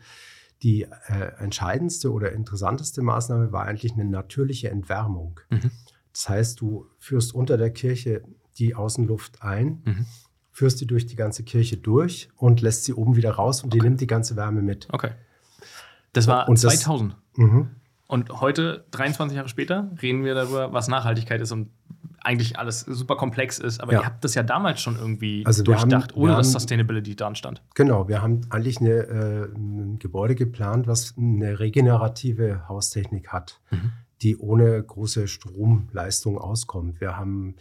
[0.63, 5.41] die äh, entscheidendste oder interessanteste Maßnahme war eigentlich eine natürliche Entwärmung.
[5.51, 5.71] Mhm.
[6.13, 8.23] Das heißt, du führst unter der Kirche
[8.59, 10.07] die Außenluft ein, mhm.
[10.51, 13.79] führst die durch die ganze Kirche durch und lässt sie oben wieder raus und okay.
[13.79, 14.89] die nimmt die ganze Wärme mit.
[14.91, 15.11] Okay.
[16.15, 17.13] Das war und 2000.
[17.13, 17.71] Das, mhm.
[18.09, 21.71] Und heute, 23 Jahre später, reden wir darüber, was Nachhaltigkeit ist und
[22.27, 23.81] eigentlich alles super komplex ist.
[23.81, 24.01] Aber Ja.
[24.01, 26.53] ihr habt das ja damals schon irgendwie Also wir haben- durchdacht, ohne wir dass haben-
[26.61, 27.63] Sustainability dran stand.
[27.75, 33.93] Genau, wir haben eigentlich eine, äh, ein Gebäude geplant, was eine regenerative Haustechnik hat, Mhm.
[34.23, 37.01] die ohne große Stromleistung auskommt.
[37.01, 37.57] Wir haben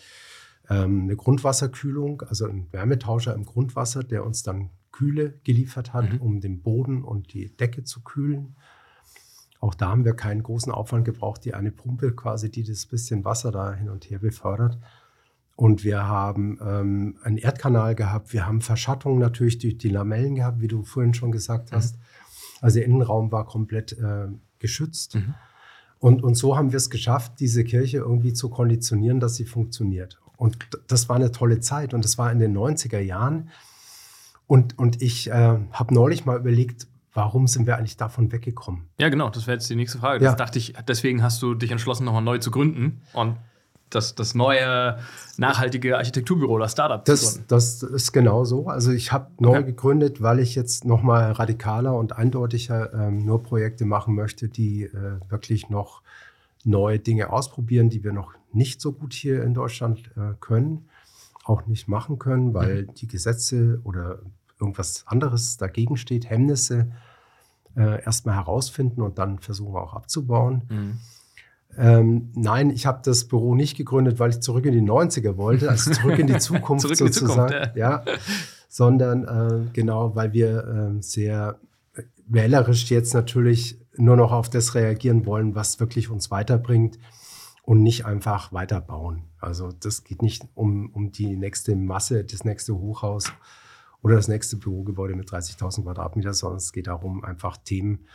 [0.67, 6.21] ähm, eine Grundwasserkühlung, also einen Wärmetauscher im Grundwasser, der uns dann Kühle geliefert hat, Mhm.
[6.21, 8.55] um den Boden und die Decke zu kühlen.
[9.65, 13.25] Auch da haben wir keinen großen Aufwand gebraucht, die eine Pumpe quasi, die das bisschen
[13.25, 14.77] Wasser da hin und her befördert.
[15.55, 18.31] Und wir haben ähm, einen Erdkanal gehabt.
[18.31, 21.77] Wir haben Verschattung natürlich durch die Lamellen gehabt, wie du vorhin schon gesagt Mhm.
[21.77, 21.97] hast.
[22.61, 24.27] Also der Innenraum war komplett äh,
[24.59, 25.15] geschützt.
[25.15, 25.33] Mhm.
[25.97, 30.21] Und, und so haben wir es geschafft, diese Kirche irgendwie zu konditionieren, dass sie funktioniert.
[30.37, 31.95] Und das war eine tolle Zeit.
[31.95, 33.49] Und das war in den 90er Jahren.
[34.45, 38.83] Und, und ich äh, habe neulich mal überlegt, warum sind wir eigentlich davon weggekommen?
[38.99, 40.23] Ja, genau, das wäre jetzt die nächste Frage.
[40.23, 40.29] Ja.
[40.31, 43.37] Das dachte ich, deswegen hast du dich entschlossen, nochmal neu zu gründen und
[43.89, 44.97] das, das neue
[45.37, 47.45] nachhaltige Architekturbüro oder Startup zu Das, gründen.
[47.47, 48.67] das ist genau so.
[48.67, 49.63] Also ich habe neu Okay.
[49.67, 54.83] gegründet, weil ich jetzt noch mal radikaler und eindeutiger ähm, nur Projekte machen möchte, die
[54.83, 56.01] äh, wirklich noch
[56.63, 60.89] neue Dinge ausprobieren, die wir noch nicht so gut hier in Deutschland äh, können,
[61.45, 64.19] auch nicht machen können, weil die Gesetze oder
[64.59, 66.91] irgendwas anderes dagegen steht, Hemmnisse
[67.75, 70.63] äh, erstmal herausfinden und dann versuchen auch abzubauen.
[70.69, 70.99] Mhm.
[71.77, 75.69] Ähm, nein, ich habe das Büro nicht gegründet, weil ich zurück in die 90er wollte,
[75.69, 77.51] also zurück in die Zukunft Zurück in die sozusagen.
[77.51, 78.05] Zukunft, ja.
[78.69, 81.59] Sondern äh, genau, weil wir ähm, sehr
[81.95, 86.97] äh, wählerisch jetzt natürlich nur noch auf das reagieren wollen, was wirklich uns weiterbringt
[87.63, 89.23] und nicht einfach weiterbauen.
[89.39, 93.31] Also das geht nicht um, um die nächste Masse, das nächste Hochhaus
[94.05, 98.05] oder das nächste Bürogebäude mit 30.000 Quadratmeter, sondern es geht darum, einfach Themen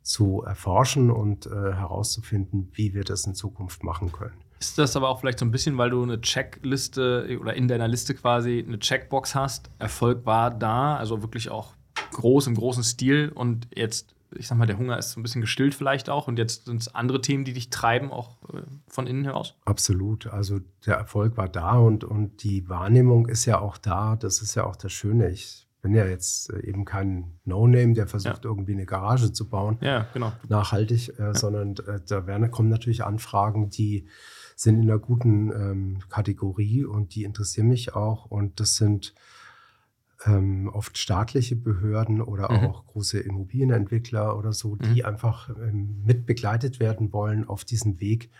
[0.00, 4.36] zu erforschen und äh, herauszufinden, wie wir das in Zukunft machen können.
[4.60, 7.88] Ist das aber auch vielleicht so ein bisschen, weil du eine Checkliste oder in deiner
[7.88, 9.70] Liste quasi eine Checkbox hast?
[9.80, 11.74] Erfolg war da, also wirklich auch
[12.12, 15.40] groß im großen Stil und jetzt, ich sag mal, der Hunger ist so ein bisschen
[15.40, 19.06] gestillt vielleicht auch und jetzt sind es andere Themen, die dich treiben, auch äh, von
[19.06, 19.54] innen heraus?
[19.64, 20.26] Absolut.
[20.26, 24.16] Also der Erfolg war da und, und die Wahrnehmung ist ja auch da.
[24.16, 25.30] Das ist ja auch das Schöne.
[25.30, 29.78] Ich bin ja jetzt äh, eben kein No-Name, der versucht, irgendwie eine Garage zu bauen.
[29.82, 30.32] Ja, genau.
[30.48, 34.08] nachhaltig, äh, sondern äh, da werden, kommen natürlich Anfragen, die
[34.56, 38.24] sind in einer guten ähm, Kategorie und die interessieren mich auch.
[38.26, 39.14] Und das sind
[40.26, 42.58] ähm, oft staatliche Behörden oder Mhm.
[42.66, 45.06] auch große Immobilienentwickler oder so, die Mhm.
[45.06, 48.30] einfach ähm, mit begleitet werden wollen auf diesem Weg.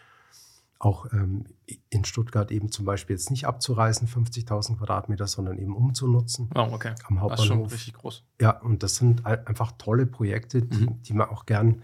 [0.79, 1.45] Auch ähm,
[1.89, 6.95] in Stuttgart eben zum Beispiel jetzt nicht abzureißen, 50.000 Quadratmeter, sondern eben umzunutzen Oh, okay.
[7.07, 7.73] am Das ist schon Hauptbahnhof.
[7.73, 8.25] richtig groß.
[8.41, 11.03] Ja, und das sind ein- einfach tolle Projekte, die, Mhm.
[11.03, 11.83] die man auch gern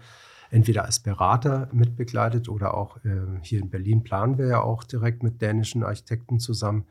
[0.51, 5.23] entweder als Berater mitbegleitet oder auch äh, hier in Berlin planen wir ja auch direkt
[5.23, 6.85] mit dänischen Architekten zusammen.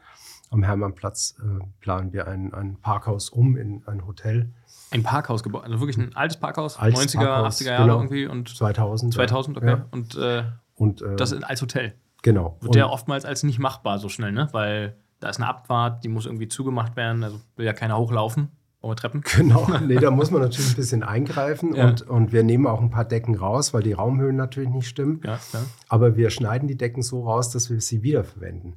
[0.50, 4.50] Am Hermannplatz äh, planen wir ein, ein Parkhaus um in ein Hotel.
[4.90, 7.96] Ein Parkhaus gebaut, also wirklich ein altes Parkhaus, Altes 90er, Parkhaus, 80er Jahre genau.
[7.98, 9.14] irgendwie und 2000.
[9.14, 9.66] 2000, okay.
[9.68, 9.86] Ja.
[9.92, 10.42] Und äh,
[10.74, 11.94] Und äh, das als Hotel.
[12.22, 12.56] genau.
[12.60, 14.48] Wird Und- ja oftmals als nicht machbar so schnell, ne?
[14.50, 18.48] Weil da ist eine Abfahrt, die muss irgendwie zugemacht werden, also will ja keiner hochlaufen
[18.82, 19.22] über Treppen.
[19.36, 21.86] Genau, nee, da muss man natürlich ein bisschen eingreifen Ja.
[21.86, 25.20] und, und wir nehmen auch ein paar Decken raus, weil die Raumhöhen natürlich nicht stimmen.
[25.24, 25.38] Ja.
[25.88, 28.74] Aber wir schneiden die Decken so raus, dass wir sie wiederverwenden.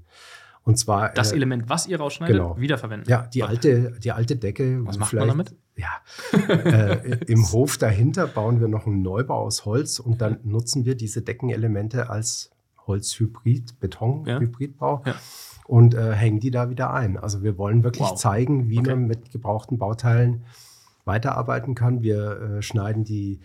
[0.66, 2.58] Und zwar Das äh, Element, was ihr rausschneidet, genau.
[2.58, 3.10] wiederverwenden.
[3.10, 4.86] Ja, die alte, die alte Decke.
[4.86, 5.56] Was macht man damit?
[5.76, 5.90] Ja,
[6.48, 10.96] äh, im Hof dahinter bauen wir noch einen Neubau aus Holz und dann nutzen wir
[10.96, 12.52] diese Deckenelemente als
[12.88, 15.16] Holzhybrid, Beton-Hybridbau Ja.
[15.68, 17.18] und äh, hängen die da wieder ein.
[17.18, 18.16] Also wir wollen wirklich Wow.
[18.16, 18.92] zeigen, wie Okay.
[18.92, 20.44] man mit gebrauchten Bauteilen
[21.06, 22.02] weiterarbeiten kann.
[22.02, 23.40] Wir äh, schneiden die,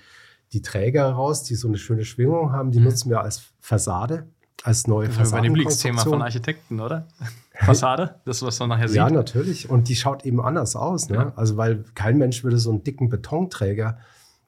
[0.53, 2.71] die Träger raus, die so eine schöne Schwingung haben.
[2.71, 2.85] Die Mhm.
[2.85, 4.27] nutzen wir als Fassade,
[4.65, 6.21] als neue Das ist bei dem Lieblingsthema von.
[6.23, 7.07] Architekten, oder?
[7.61, 8.97] Fassade, das, was man nachher sieht.
[8.97, 9.69] Ja, natürlich.
[9.71, 11.09] Und die schaut eben anders aus.
[11.09, 11.17] Ne?
[11.17, 11.33] Ja.
[11.37, 13.99] Also, weil kein Mensch würde so einen dicken Betonträger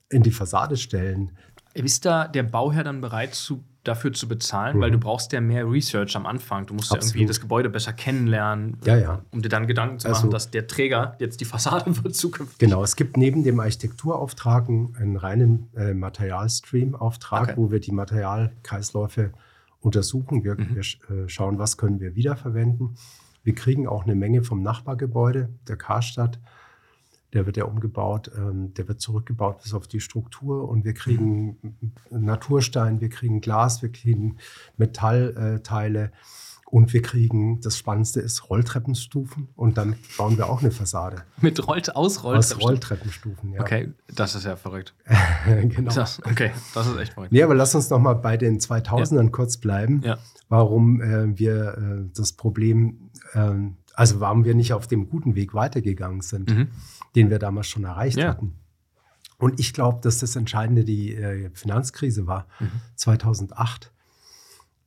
[0.08, 1.32] in die Fassade stellen.
[1.74, 4.80] Ist da der Bauherr dann bereit zu, dafür zu bezahlen?
[4.80, 4.94] Weil Mhm.
[4.94, 6.66] du brauchst ja mehr Research am Anfang.
[6.66, 7.30] Du musst ja irgendwie Absolut.
[7.30, 9.20] das Gebäude besser kennenlernen, Ja, ja.
[9.30, 12.58] um dir dann Gedanken zu machen, Also- dass der Träger jetzt die Fassade wird zukünftig.
[12.58, 17.52] Genau, es gibt neben dem Architekturauftrag einen, einen reinen äh, Materialstream-Auftrag, Okay.
[17.56, 19.32] wo wir die Materialkreisläufe
[19.80, 20.44] untersuchen.
[20.44, 20.76] Wir, Mhm.
[20.76, 22.96] wir äh, schauen, was können wir wiederverwenden.
[23.42, 26.38] Wir kriegen auch eine Menge vom Nachbargebäude, der Karstadt.
[27.32, 31.76] Der wird ja umgebaut, ähm, der wird zurückgebaut bis auf die Struktur und wir kriegen
[32.10, 34.38] Naturstein, wir kriegen Glas, wir kriegen
[34.76, 36.10] Metallteile
[36.70, 41.24] Und wir kriegen, das Spannendste ist Rolltreppenstufen und dann bauen wir auch eine Fassade.
[41.40, 42.62] Mit Rollt aus Rolltreppenstufen?
[42.62, 43.60] Aus Rolltreppenstufen, ja.
[43.60, 44.94] Okay, das ist ja verrückt.
[45.46, 45.92] genau.
[45.92, 47.32] Das, okay, das ist echt verrückt.
[47.32, 49.30] Nee, aber lass uns noch mal bei den 2000ern ja.
[49.30, 50.00] kurz bleiben.
[50.04, 50.18] Ja.
[50.48, 53.50] Warum äh, wir äh, das Problem, äh,
[53.94, 56.68] also warum wir nicht auf dem guten Weg weitergegangen sind, mhm.
[57.16, 58.28] den wir damals schon erreicht ja.
[58.28, 58.54] hatten.
[59.38, 62.70] Und ich glaube, dass das Entscheidende die äh, Finanzkrise war, mhm.
[62.94, 63.90] 2008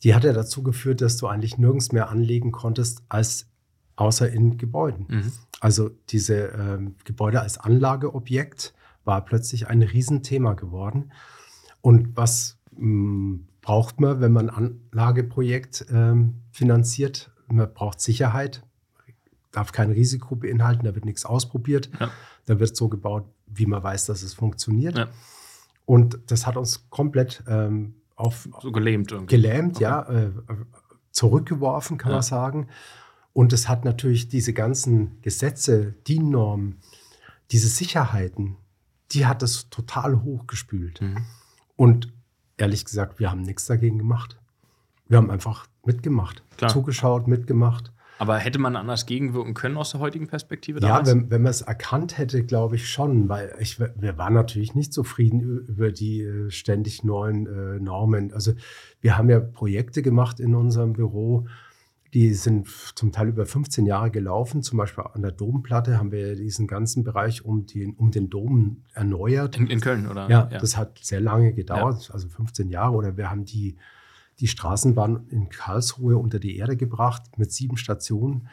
[0.03, 3.47] die hat ja dazu geführt, dass du eigentlich nirgends mehr anlegen konntest als
[3.95, 5.05] außer in Gebäuden.
[5.09, 5.31] Mhm.
[5.59, 8.73] Also diese ähm, Gebäude als Anlageobjekt
[9.05, 11.11] war plötzlich ein Riesenthema geworden.
[11.81, 17.31] Und was mh, hm, braucht man, wenn man ein Anlageprojekt ähm, finanziert?
[17.47, 18.63] Man braucht Sicherheit,
[19.51, 21.89] darf kein Risiko beinhalten, da wird nichts ausprobiert.
[21.99, 22.11] Ja.
[22.45, 24.97] Da wird so gebaut, wie man weiß, dass es funktioniert.
[24.97, 25.07] Ja.
[25.85, 29.35] Und das hat uns komplett ähm, auf so gelähmt, irgendwie.
[29.35, 29.83] gelähmt, okay.
[29.83, 30.31] ja, äh,
[31.11, 32.17] zurückgeworfen, kann ja.
[32.17, 32.67] man sagen.
[33.33, 36.79] Und es hat natürlich diese ganzen Gesetze, DIN-Normen,
[37.51, 38.57] diese Sicherheiten,
[39.11, 41.01] die hat es total hochgespült.
[41.01, 41.25] Mhm.
[41.75, 42.13] Und
[42.57, 44.39] ehrlich gesagt, wir haben nichts dagegen gemacht.
[45.07, 46.71] Wir haben einfach mitgemacht, Klar.
[46.71, 47.91] zugeschaut, mitgemacht.
[48.23, 50.79] Aber hätte man anders gegenwirken können aus der heutigen Perspektive?
[50.79, 51.09] Damals?
[51.09, 54.75] Ja, wenn, wenn man es erkannt hätte, glaube ich schon, weil ich, wir waren natürlich
[54.75, 58.31] nicht zufrieden über die äh, ständig neuen äh, Normen.
[58.31, 58.53] Also
[59.01, 61.47] wir haben ja Projekte gemacht in unserem Büro,
[62.13, 64.63] die sind zum Teil über 15 Jahre gelaufen.
[64.63, 68.83] Zum Beispiel an der Domplatte haben wir diesen ganzen Bereich um den, um den Dom
[68.93, 69.57] erneuert.
[69.57, 70.29] In, in Köln, oder?
[70.29, 72.13] Ja, ja, das hat sehr lange gedauert, ja.
[72.13, 72.93] also 15 Jahre.
[72.93, 73.75] Oder wir haben die
[74.39, 78.47] die Straßenbahn in Karlsruhe unter die Erde gebracht mit sieben Stationen.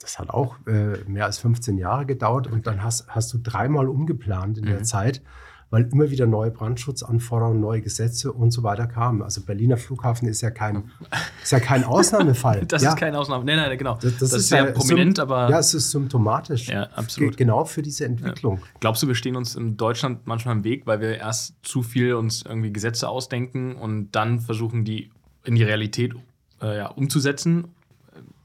[0.00, 3.88] Das hat auch äh, mehr als 15 Jahre gedauert und dann hast, hast du dreimal
[3.88, 4.68] umgeplant in mhm.
[4.68, 5.22] der Zeit,
[5.68, 9.22] weil immer wieder neue Brandschutzanforderungen, neue Gesetze und so weiter kamen.
[9.22, 10.90] Also Berliner Flughafen ist ja kein,
[11.42, 12.66] ist ja kein Ausnahmefall.
[12.68, 12.90] das ja.
[12.90, 13.44] ist kein Ausnahme.
[13.44, 13.94] Nein, nein, genau.
[13.94, 15.48] Das, das, das ist, sehr ja prominent, aber.
[15.50, 16.68] Ja, es ist symptomatisch.
[16.68, 17.36] Ja, absolut.
[17.36, 18.56] Genau für diese Entwicklung.
[18.56, 18.64] Ja.
[18.80, 22.14] Glaubst du, wir stehen uns in Deutschland manchmal im Weg, weil wir erst zu viel
[22.14, 25.10] uns irgendwie Gesetze ausdenken und dann versuchen, die
[25.44, 26.14] in die Realität
[26.60, 27.68] äh, ja, umzusetzen.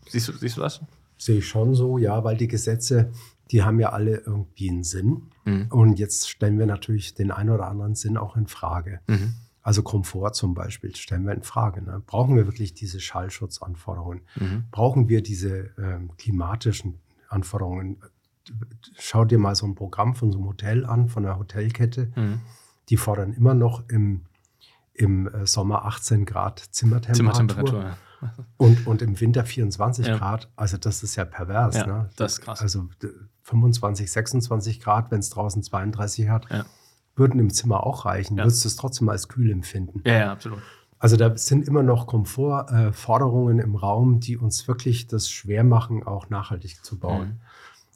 [0.08, 0.82] Siehst du, siehst du das?
[1.18, 3.12] Sehe ich schon so, ja, weil die Gesetze,
[3.52, 5.24] die haben ja alle irgendwie einen Sinn.
[5.46, 5.68] Mhm.
[5.70, 9.00] Und jetzt stellen wir natürlich den einen oder anderen Sinn auch in Frage.
[9.08, 9.36] Mhm.
[9.62, 11.82] Also Komfort zum Beispiel stellen wir in Frage.
[11.82, 12.02] Ne?
[12.06, 14.22] Brauchen wir wirklich diese Schallschutzanforderungen?
[14.36, 14.66] Mhm.
[14.70, 17.98] Brauchen wir diese ähm, klimatischen Anforderungen?
[19.00, 22.12] Schau dir mal so ein Programm von so einem Hotel an, von einer Hotelkette.
[22.16, 22.42] Mhm.
[22.90, 24.22] Die fordern immer noch im
[24.96, 27.46] im äh, Sommer 18 Grad Zimmertemperatur.
[27.46, 27.98] Zimmertemperatur.
[28.58, 30.18] Und, und im Winter 24 ja.
[30.18, 30.50] Grad.
[30.56, 31.76] Also das ist ja pervers.
[31.76, 32.10] Ja, ne?
[32.16, 32.62] Das ist krass.
[32.62, 32.88] Also
[33.44, 36.66] 25, 26 Grad, wenn es draußen 32 hat, ja.
[37.16, 38.38] würden im Zimmer auch reichen.
[38.38, 40.02] Würdest du es trotzdem als kühl empfinden?
[40.06, 40.60] Ja, ja, absolut.
[40.98, 46.04] Also da sind immer noch Komfortforderungen äh, im Raum, die uns wirklich das schwer machen,
[46.04, 47.28] auch nachhaltig zu bauen.
[47.28, 47.42] Mhm.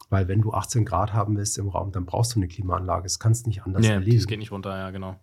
[0.09, 3.05] Weil wenn du 18 Grad haben willst im Raum, dann brauchst du eine Klimaanlage.
[3.05, 4.17] Es kannst nicht anders nee, erleben.
[4.17, 5.15] Das geht nicht runter, ja, genau.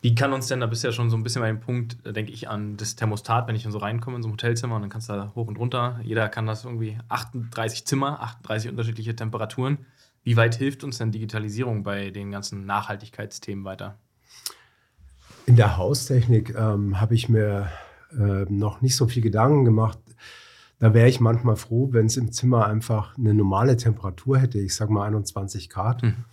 [0.00, 1.98] Wie kann uns denn, da bist du ja schon so ein bisschen bei dem Punkt,
[2.04, 4.76] da denke ich an das Thermostat, wenn ich dann so reinkomme in so ein Hotelzimmer
[4.76, 8.70] und dann kannst du da hoch und runter, jeder kann das irgendwie 38 Zimmer, 38
[8.70, 9.78] unterschiedliche Temperaturen.
[10.22, 13.98] Wie weit hilft uns denn Digitalisierung bei den ganzen Nachhaltigkeitsthemen weiter?
[15.46, 17.70] In der Haustechnik ähm, habe ich mir
[18.12, 19.98] äh, noch nicht so viel Gedanken gemacht.
[20.78, 24.74] Da wäre ich manchmal froh, wenn es im Zimmer einfach eine normale Temperatur hätte, ich
[24.74, 26.02] sage mal 21 Grad.
[26.02, 26.24] Mhm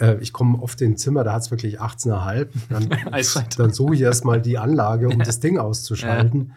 [0.00, 2.48] äh, ich komme oft in ein Zimmer, da hat es wirklich 18,5.
[2.68, 2.88] Dann,
[3.56, 5.24] dann suche ich erstmal die Anlage, um ja.
[5.24, 6.52] das Ding auszuschalten.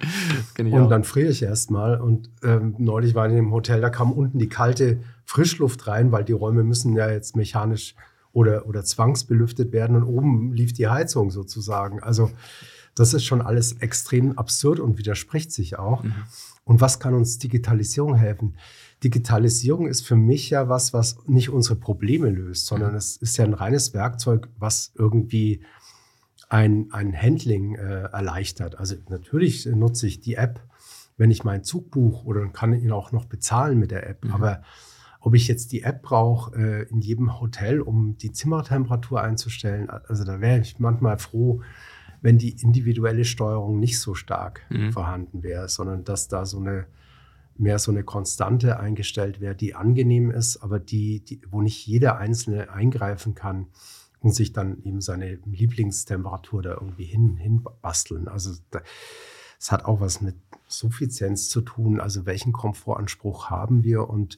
[0.57, 0.89] Ja, und auch.
[0.89, 1.99] dann friere ich erstmal.
[1.99, 6.11] Und ähm, neulich war ich in einem Hotel, da kam unten die kalte Frischluft rein,
[6.11, 7.95] weil die Räume müssen ja jetzt mechanisch
[8.33, 9.95] oder, oder zwangsbelüftet werden.
[9.95, 12.01] Und oben lief die Heizung sozusagen.
[12.01, 12.31] Also
[12.95, 16.03] das ist schon alles extrem absurd und widerspricht sich auch.
[16.03, 16.13] Mhm.
[16.63, 18.55] Und was kann uns Digitalisierung helfen?
[19.03, 23.45] Digitalisierung ist für mich ja was, was nicht unsere Probleme löst, sondern es ist ja
[23.45, 25.61] ein reines Werkzeug, was irgendwie
[26.49, 28.79] ein, ein Handling äh, erleichtert.
[28.79, 30.61] Also natürlich nutze ich die App,
[31.17, 34.23] wenn ich meinen Zug buche oder kann ihn auch noch bezahlen mit der App.
[34.23, 34.31] Mhm.
[34.31, 34.61] Aber
[35.19, 40.23] ob ich jetzt die App brauche äh, in jedem Hotel, um die Zimmertemperatur einzustellen, also
[40.23, 41.61] da wäre ich manchmal froh,
[42.21, 44.91] wenn die individuelle Steuerung nicht so stark mhm.
[44.91, 46.87] vorhanden wäre, sondern dass da so eine
[47.59, 52.17] mehr so eine Konstante eingestellt wäre, die angenehm ist, aber die, die, wo nicht jeder
[52.17, 53.67] Einzelne eingreifen kann
[54.21, 58.27] und sich dann eben seine Lieblingstemperatur da irgendwie hin, hin basteln.
[58.27, 58.51] Also
[59.59, 60.35] es hat auch was mit
[60.67, 61.99] Suffizienz zu tun.
[61.99, 64.37] Also welchen Komfortanspruch haben wir und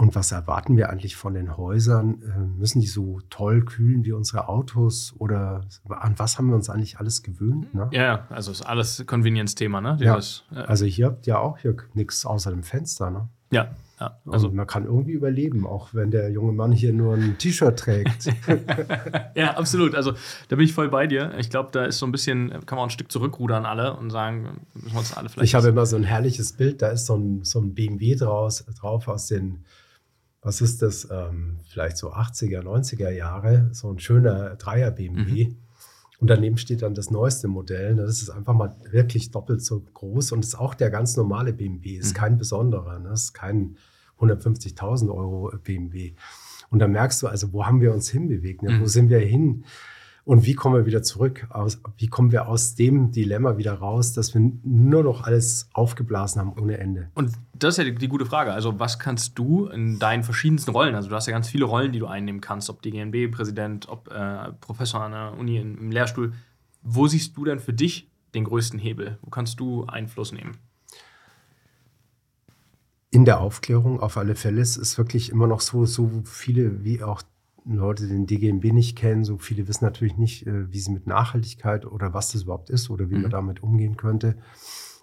[0.00, 2.22] Und was erwarten wir eigentlich von den Häusern?
[2.22, 5.14] Äh, müssen die so toll kühlen wie unsere Autos?
[5.18, 5.60] Oder
[5.90, 7.74] an was haben wir uns eigentlich alles gewöhnt?
[7.74, 7.86] Ne?
[7.92, 9.98] Ja, also ist alles Convenience-Thema, ne?
[10.00, 10.16] Ja.
[10.16, 13.28] Dieses, äh also hier habt ihr auch hier nichts außer dem Fenster, ne?
[13.52, 14.16] Ja, ja.
[14.26, 17.78] Also und man kann irgendwie überleben, auch wenn der junge Mann hier nur ein T-Shirt
[17.78, 18.28] trägt.
[19.34, 19.94] ja, absolut.
[19.94, 20.12] Also
[20.48, 21.34] da bin ich voll bei dir.
[21.36, 24.08] Ich glaube, da ist so ein bisschen, kann man auch ein Stück zurückrudern alle und
[24.08, 25.48] sagen, müssen wir uns alle vielleicht.
[25.48, 28.64] Ich habe immer so ein herrliches Bild, da ist so ein, so ein BMW draus,
[28.80, 29.64] drauf aus den
[30.42, 35.48] was ist das, ähm, vielleicht so 80er, 90er Jahre, so ein schöner Dreier BMW.
[35.48, 35.56] Mhm.
[36.18, 37.96] Und daneben steht dann das neueste Modell.
[37.96, 41.96] Das ist einfach mal wirklich doppelt so groß und ist auch der ganz normale BMW,
[41.96, 42.18] ist mhm.
[42.18, 43.12] kein besonderer, ne?
[43.12, 43.76] ist kein
[44.18, 46.12] 150.000 Euro BMW.
[46.70, 48.62] Und da merkst du also, wo haben wir uns hinbewegt?
[48.62, 48.72] Ne?
[48.72, 48.80] Mhm.
[48.82, 49.64] Wo sind wir hin?
[50.24, 51.46] Und wie kommen wir wieder zurück?
[51.50, 56.40] Aus, wie kommen wir aus dem Dilemma wieder raus, dass wir nur noch alles aufgeblasen
[56.40, 57.10] haben ohne Ende?
[57.14, 58.52] Und das ist ja die, die, gute Frage.
[58.52, 61.92] Also, was kannst du in deinen verschiedensten Rollen, also du hast ja ganz viele Rollen,
[61.92, 66.32] die du einnehmen kannst, ob DGNB-Präsident, ob äh, Professor an der Uni im, Lehrstuhl.
[66.82, 69.18] Wo siehst du denn für dich den größten Hebel?
[69.22, 70.58] Wo kannst du Einfluss nehmen?
[73.10, 74.60] In der Aufklärung auf alle Fälle.
[74.60, 77.22] Es ist wirklich immer noch so, so viele wie auch
[77.64, 81.86] Leute den DGMB nicht kennen, so viele wissen natürlich nicht, äh, wie sie mit Nachhaltigkeit
[81.86, 83.22] oder was das überhaupt ist oder wie mhm.
[83.22, 84.36] man damit umgehen könnte.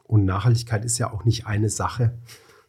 [0.04, 2.18] Und Nachhaltigkeit ist ja auch nicht eine Sache,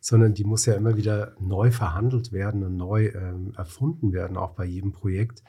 [0.01, 4.55] sondern die muss ja immer wieder neu verhandelt werden und neu ähm, erfunden werden, auch
[4.55, 5.42] bei jedem Projekt.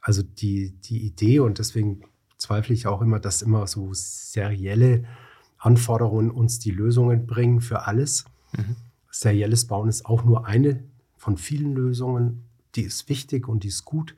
[0.00, 2.02] Also die, die Idee, und deswegen
[2.36, 5.04] zweifle ich auch immer, dass immer so serielle
[5.58, 8.24] Anforderungen uns die Lösungen bringen für alles.
[8.56, 8.76] Mhm.
[9.10, 10.82] Serielles Bauen ist auch nur eine
[11.16, 14.14] von vielen Lösungen die ist wichtig und die ist gut.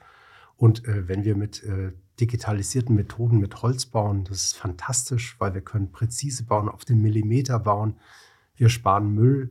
[0.57, 5.55] Und äh, wenn wir mit äh, digitalisierten Methoden mit Holz bauen, das ist fantastisch, weil
[5.55, 7.97] wir können präzise bauen, auf den Millimeter bauen.
[8.57, 9.51] Wir sparen Müll,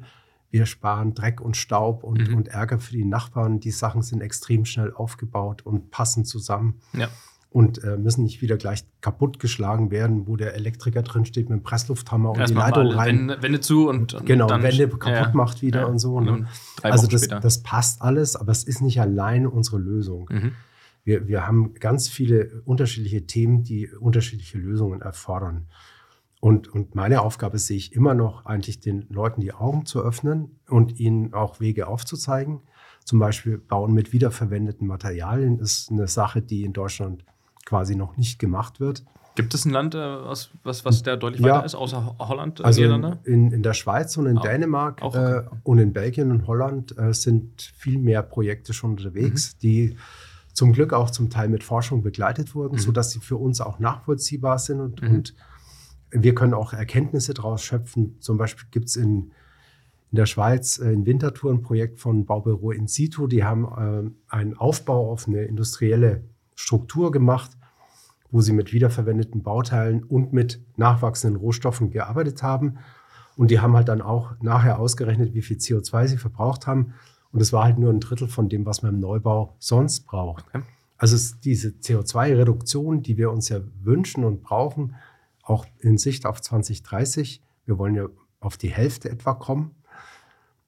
[0.49, 2.35] wir sparen Dreck und Staub und, mhm.
[2.35, 3.59] und Ärger für die Nachbarn.
[3.59, 6.79] Die Sachen sind extrem schnell aufgebaut und passen zusammen.
[6.93, 7.09] Ja
[7.53, 11.63] und äh, müssen nicht wieder gleich kaputtgeschlagen werden, wo der Elektriker drin steht mit dem
[11.63, 13.19] Presslufthammer und die Leitung rein.
[13.19, 16.19] Wände, Wände zu und, und genau dann, Wände kaputt ja, macht wieder ja, und so.
[16.19, 16.47] Ne?
[16.81, 20.27] also das, das, passt alles, aber es ist nicht allein unsere Lösung.
[20.31, 20.51] Mhm.
[21.03, 25.67] Wir, wir haben ganz viele unterschiedliche Themen, die unterschiedliche Lösungen erfordern.
[26.39, 30.59] Und, und meine Aufgabe sehe ich immer noch, eigentlich den Leuten die Augen zu öffnen
[30.67, 32.61] und ihnen auch Wege aufzuzeigen.
[33.05, 37.23] Zum Beispiel Bauen mit wiederverwendeten Materialien ist eine Sache, die in Deutschland
[37.65, 39.03] quasi noch nicht gemacht wird.
[39.35, 42.59] Gibt es ein Land, äh, was, was, was der deutlich ja, weiter ist, außer Holland,
[42.59, 43.19] äh, also Niederlande?
[43.23, 45.39] In, in der Schweiz und in auch, Dänemark auch okay.
[45.39, 49.59] äh, und in Belgien und Holland äh, sind viel mehr Projekte schon unterwegs, mhm.
[49.61, 49.97] die
[50.53, 52.79] zum Glück auch zum Teil mit Forschung begleitet wurden, mhm.
[52.79, 55.09] sodass sie für uns auch nachvollziehbar sind und, mhm.
[55.09, 55.35] und
[56.11, 58.17] wir können auch Erkenntnisse daraus schöpfen.
[58.19, 59.31] Zum Beispiel gibt es in,
[60.11, 63.25] in der Schweiz äh, in Winterthur ein Projekt von Baubüro in situ.
[63.25, 66.23] Die haben äh, einen Aufbau auf eine industrielle
[66.55, 67.51] Struktur gemacht,
[68.31, 72.79] wo sie mit wiederverwendeten Bauteilen und mit nachwachsenden Rohstoffen gearbeitet haben.
[73.35, 76.93] Und die haben halt dann auch nachher ausgerechnet, wie viel CO2 sie verbraucht haben.
[77.31, 80.45] Und es war halt nur ein Drittel von dem, was man im Neubau sonst braucht.
[80.49, 80.63] Okay.
[80.97, 84.95] Also diese CO2-Reduktion, die wir uns ja wünschen und brauchen,
[85.43, 88.05] auch in Sicht auf 2030, wir wollen ja
[88.39, 89.71] auf die Hälfte etwa kommen,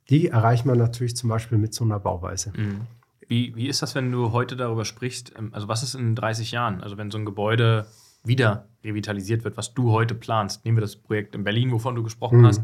[0.09, 2.51] die erreicht man natürlich zum Beispiel mit so einer Bauweise.
[2.55, 2.81] Mhm.
[3.27, 5.33] Wie, wie ist das, wenn du heute darüber sprichst?
[5.37, 6.81] Ähm, also, was ist in 30 Jahren?
[6.81, 7.87] Also, wenn so ein Gebäude
[8.23, 12.03] wieder revitalisiert wird, was du heute planst, nehmen wir das Projekt in Berlin, wovon du
[12.03, 12.47] gesprochen mhm.
[12.47, 12.63] hast,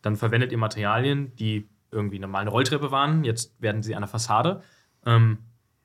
[0.00, 4.62] dann verwendet ihr Materialien, die irgendwie normal eine Rolltreppe waren, jetzt werden sie eine Fassade.
[5.04, 5.38] Ähm,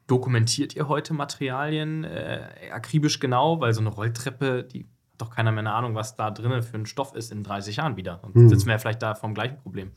[0.08, 4.88] dokumentiert ihr heute Materialien äh, akribisch genau, weil so eine Rolltreppe, die hat
[5.18, 7.98] doch keiner mehr eine Ahnung, was da drinnen für ein Stoff ist in 30 Jahren
[7.98, 8.24] wieder.
[8.24, 8.50] Und mhm.
[8.50, 9.92] sitzen wir ja vielleicht da vom gleichen Problem.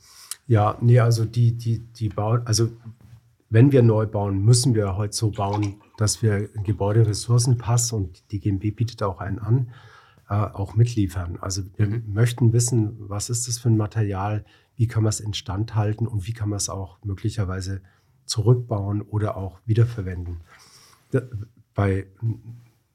[0.46, 2.70] Ja, nee, also die, die, die bauen, also
[3.50, 8.76] wenn wir neu bauen, müssen wir heute so bauen, dass wir Gebäuderessourcenpass und die GMB
[8.76, 9.72] bietet auch einen an,
[10.28, 11.36] äh, auch mitliefern.
[11.40, 12.04] Also wir mhm.
[12.12, 14.44] möchten wissen, was ist das für ein Material,
[14.76, 17.82] wie kann man es instand halten und wie kann man es auch möglicherweise
[18.24, 20.38] zurückbauen oder auch wiederverwenden.
[21.74, 22.06] Bei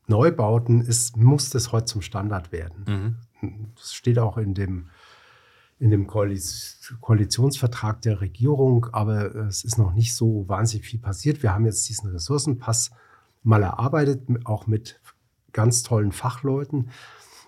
[0.08, 3.18] Neubauten ist, muss das heute zum Standard werden.
[3.42, 3.66] Mhm.
[3.76, 4.88] Das steht auch in dem
[5.78, 11.44] in dem Koalitionsvertrag der Regierung, aber es ist noch nicht so wahnsinnig viel passiert.
[11.44, 12.92] Wir haben jetzt diesen Ressourcenpass
[13.44, 15.02] mal erarbeitet, auch mit
[15.52, 16.90] ganz tollen Fachleuten.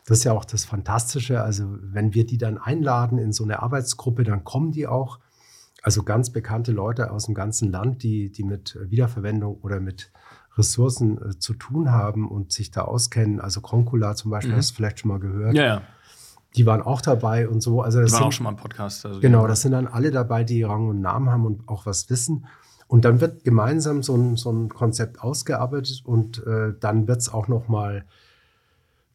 [0.05, 1.41] Das ist ja auch das Fantastische.
[1.41, 5.19] Also wenn wir die dann einladen in so eine Arbeitsgruppe, dann kommen die auch.
[5.81, 10.11] Also ganz bekannte Leute aus dem ganzen Land, die, die mit Wiederverwendung oder mit
[10.57, 13.39] Ressourcen äh, zu tun haben und sich da auskennen.
[13.39, 14.57] Also Concula zum Beispiel, mhm.
[14.57, 15.55] hast du vielleicht schon mal gehört.
[15.55, 15.81] Ja, ja
[16.55, 17.81] Die waren auch dabei und so.
[17.81, 19.05] Also die waren sind, auch schon mal im Podcast.
[19.05, 22.09] Also genau, das sind dann alle dabei, die Rang und Namen haben und auch was
[22.09, 22.45] wissen.
[22.87, 27.29] Und dann wird gemeinsam so ein, so ein Konzept ausgearbeitet und äh, dann wird es
[27.29, 28.05] auch noch mal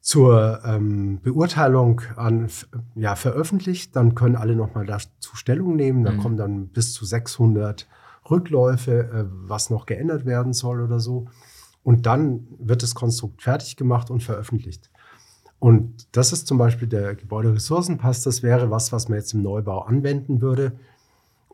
[0.02, 2.50] zur ähm, Beurteilung an,
[2.96, 3.96] ja, veröffentlicht.
[3.96, 6.04] Dann können alle noch mal dazu Stellung nehmen.
[6.04, 6.18] Da mhm.
[6.18, 7.88] kommen dann bis zu 600
[8.30, 11.28] Rückläufe, äh, was noch geändert werden soll oder so.
[11.82, 14.90] Und dann wird das Konstrukt fertig gemacht und veröffentlicht.
[15.62, 18.24] Und das ist zum Beispiel der Gebäuderessourcenpass.
[18.24, 20.72] Das wäre was, was man jetzt im Neubau anwenden würde,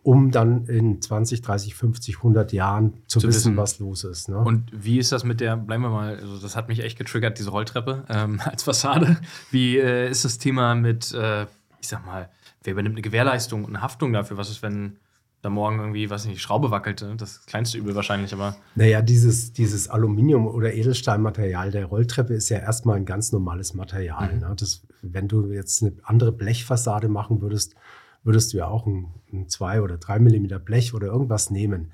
[0.02, 4.30] um dann in 20, 30, 50, 100 Jahren zu, zu wissen, wissen, was los ist.
[4.30, 4.38] Ne?
[4.38, 7.38] Und wie ist das mit der, bleiben wir mal, also das hat mich echt getriggert,
[7.38, 9.18] diese Rolltreppe ähm, als Fassade.
[9.50, 11.42] Wie äh, ist das Thema mit, äh,
[11.78, 12.30] ich sag mal,
[12.64, 14.38] wer übernimmt eine Gewährleistung und eine Haftung dafür?
[14.38, 14.96] Was ist, wenn
[15.40, 17.14] da morgen irgendwie, weiß nicht, die Schraube wackelte.
[17.16, 18.56] Das kleinste Übel wahrscheinlich, aber.
[18.74, 24.34] Naja, dieses, dieses Aluminium- oder Edelstahlmaterial der Rolltreppe ist ja erstmal ein ganz normales Material.
[24.34, 24.40] Mhm.
[24.40, 24.54] Ne?
[24.58, 27.76] Das, wenn du jetzt eine andere Blechfassade machen würdest,
[28.24, 31.92] würdest du ja auch ein, ein 2 oder 3 Millimeter Blech oder irgendwas nehmen.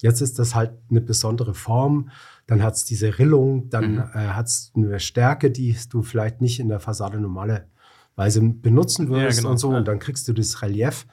[0.00, 2.10] Jetzt ist das halt eine besondere Form.
[2.46, 3.98] Dann hat es diese Rillung, dann mhm.
[4.14, 9.38] äh, hat es eine Stärke, die du vielleicht nicht in der Fassade normalerweise benutzen würdest
[9.38, 9.52] ja, genau.
[9.52, 9.70] und so.
[9.70, 11.06] Und dann kriegst du das Relief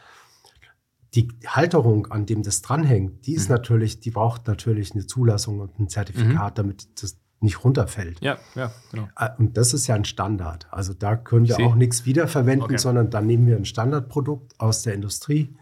[1.13, 3.55] die Halterung, an dem das dranhängt, die ist mhm.
[3.55, 6.55] natürlich, die braucht natürlich eine Zulassung und ein Zertifikat, mhm.
[6.55, 8.21] damit das nicht runterfällt.
[8.21, 9.09] Ja, ja, genau.
[9.15, 10.67] Ah, und das ist ja ein Standard.
[10.71, 12.77] Also da können wir auch nichts wiederverwenden, okay.
[12.77, 15.55] sondern dann nehmen wir ein Standardprodukt aus der Industrie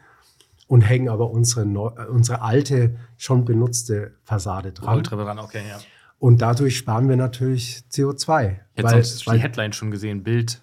[0.67, 5.03] und hängen aber unsere, äh, unsere alte, schon benutzte Fassade dran.
[5.03, 5.79] Dran, okay, ja.
[6.19, 8.57] Und dadurch sparen wir natürlich CO2.
[8.75, 10.61] Jetzt weil, sonst weil, die Headline schon gesehen, Bild,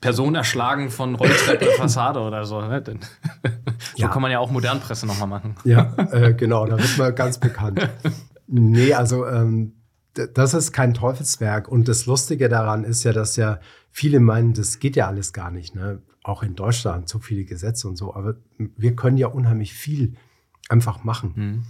[0.00, 2.60] Person erschlagen von Rolltreppe, Fassade oder so.
[2.60, 2.82] Ne?
[2.84, 2.98] so
[3.96, 4.08] ja.
[4.08, 5.54] kann man ja auch Modernpresse nochmal machen.
[5.64, 7.88] Ja, äh, genau, da wird man ganz bekannt.
[8.52, 9.74] Nee, also ähm,
[10.34, 11.68] das ist kein Teufelswerk.
[11.68, 13.60] Und das Lustige daran ist ja, dass ja
[13.92, 15.76] viele meinen, das geht ja alles gar nicht.
[15.76, 16.02] Ne?
[16.24, 18.12] Auch in Deutschland, so viele Gesetze und so.
[18.12, 20.16] Aber wir können ja unheimlich viel
[20.68, 21.32] einfach machen.
[21.36, 21.62] Mhm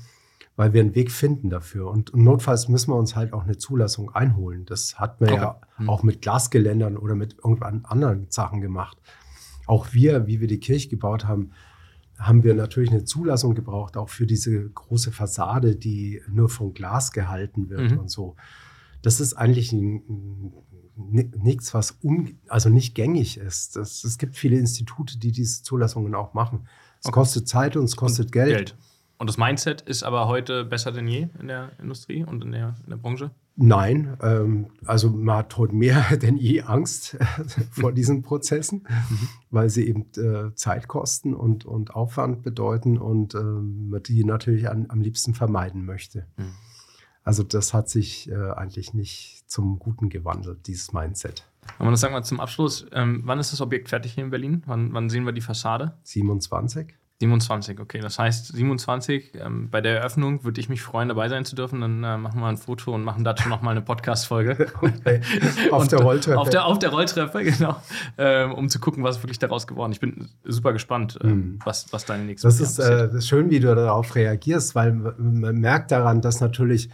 [0.56, 1.90] weil wir einen Weg finden dafür.
[1.90, 4.66] Und notfalls müssen wir uns halt auch eine Zulassung einholen.
[4.66, 5.40] Das hat man okay.
[5.40, 5.88] ja mhm.
[5.88, 8.98] auch mit Glasgeländern oder mit irgendwann anderen Sachen gemacht.
[9.66, 11.52] Auch wir, wie wir die Kirche gebaut haben,
[12.18, 17.12] haben wir natürlich eine Zulassung gebraucht, auch für diese große Fassade, die nur von Glas
[17.12, 18.00] gehalten wird mhm.
[18.00, 18.36] und so.
[19.00, 23.76] Das ist eigentlich nichts, was un, also nicht gängig ist.
[23.76, 26.68] Das, es gibt viele Institute, die diese Zulassungen auch machen.
[27.00, 27.14] Es okay.
[27.14, 28.54] kostet Zeit und es kostet und Geld.
[28.54, 28.76] Geld.
[29.20, 32.74] Und das Mindset ist aber heute besser denn je in der Industrie und in der,
[32.84, 33.30] in der Branche?
[33.54, 37.18] Nein, ähm, also man hat heute mehr denn je Angst
[37.70, 39.28] vor diesen Prozessen, mhm.
[39.50, 44.70] weil sie eben äh, Zeit kosten und, und Aufwand bedeuten und ähm, man die natürlich
[44.70, 46.26] an, am liebsten vermeiden möchte.
[46.38, 46.54] Mhm.
[47.22, 51.46] Also das hat sich äh, eigentlich nicht zum Guten gewandelt, dieses Mindset.
[51.78, 54.62] Und das sagen wir zum Abschluss, ähm, wann ist das Objekt fertig hier in Berlin?
[54.64, 55.98] Wann, wann sehen wir die Fassade?
[56.04, 56.94] 27.
[57.20, 58.00] 27, okay.
[58.00, 61.82] Das heißt, 27, ähm, bei der Eröffnung würde ich mich freuen, dabei sein zu dürfen.
[61.82, 64.68] Dann äh, machen wir ein Foto und machen dazu nochmal eine Podcast-Folge.
[65.70, 66.38] auf der Rolltreppe.
[66.38, 67.76] Auf der, auf der Rolltreppe, genau.
[68.16, 69.96] Ähm, um zu gucken, was wirklich daraus geworden ist.
[69.96, 71.58] Ich bin super gespannt, äh, mhm.
[71.62, 75.90] was, was deine nächste Das ist äh, schön, wie du darauf reagierst, weil man merkt
[75.90, 76.88] daran, dass natürlich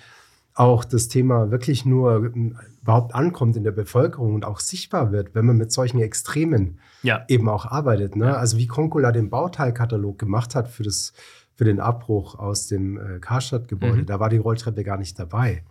[0.56, 5.34] auch das Thema wirklich nur ähm, überhaupt ankommt in der Bevölkerung und auch sichtbar wird,
[5.34, 7.24] wenn man mit solchen Extremen ja.
[7.28, 8.16] eben auch arbeitet.
[8.16, 8.36] Ne?
[8.36, 11.12] Also wie Concola den Bauteilkatalog gemacht hat für, das,
[11.54, 14.06] für den Abbruch aus dem äh, Karstadt-Gebäude, mhm.
[14.06, 15.62] da war die Rolltreppe gar nicht dabei.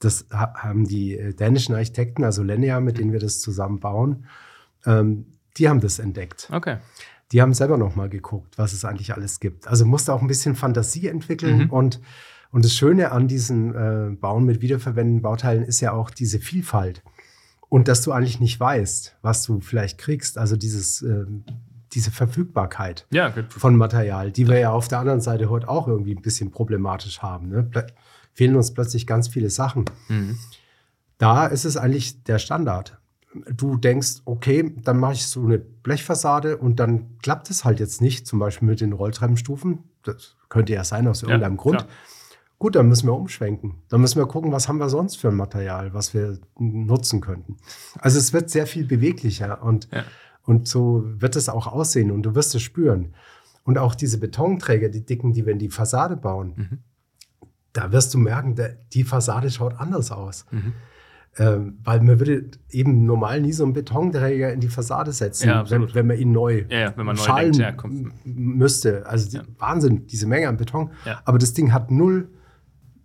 [0.00, 4.26] Das ha haben die äh, dänischen Architekten, also Lennea, mit denen wir das zusammen bauen,
[4.86, 6.48] ähm, die haben das entdeckt.
[6.52, 6.78] Okay.
[7.30, 9.68] Die haben selber noch mal geguckt, was es eigentlich alles gibt.
[9.68, 11.70] Also musste auch ein bisschen Fantasie entwickeln mhm.
[11.70, 12.00] und
[12.52, 17.02] und das Schöne an diesen äh, Bauen mit wiederverwendeten Bauteilen ist ja auch diese Vielfalt.
[17.68, 20.36] Und dass du eigentlich nicht weißt, was du vielleicht kriegst.
[20.36, 21.24] Also dieses, äh,
[21.92, 26.14] diese Verfügbarkeit ja, von Material, die wir ja auf der anderen Seite heute auch irgendwie
[26.14, 27.48] ein bisschen problematisch haben.
[27.48, 27.70] Ne?
[28.34, 29.84] Fehlen uns plötzlich ganz viele Sachen.
[30.08, 30.36] Mhm.
[31.18, 32.98] Da ist es eigentlich der Standard.
[33.54, 38.00] Du denkst, okay, dann mache ich so eine Blechfassade und dann klappt es halt jetzt
[38.00, 39.84] nicht, zum Beispiel mit den Rolltreppenstufen.
[40.02, 41.78] Das könnte ja sein aus irgendeinem ja, Grund.
[41.78, 41.90] Klar.
[42.60, 43.76] Gut, dann müssen wir umschwenken.
[43.88, 47.56] Dann müssen wir gucken, was haben wir sonst für ein Material, was wir nutzen könnten.
[47.98, 50.04] Also es wird sehr viel beweglicher und, ja.
[50.44, 53.14] und so wird es auch aussehen und du wirst es spüren.
[53.64, 56.78] Und auch diese Betonträger, die dicken, die wir in die Fassade bauen, mhm.
[57.72, 58.54] da wirst du merken,
[58.92, 60.44] die Fassade schaut anders aus.
[60.50, 60.74] Mhm.
[61.38, 65.70] Ähm, weil man würde eben normal nie so einen Betonträger in die Fassade setzen, ja,
[65.70, 67.74] wenn, wenn, man ihn neu, ja, wenn man neu denkt, ja,
[68.24, 69.06] müsste.
[69.06, 70.90] Also die, Wahnsinn, diese Menge an Beton.
[71.24, 72.28] Aber das Ding hat null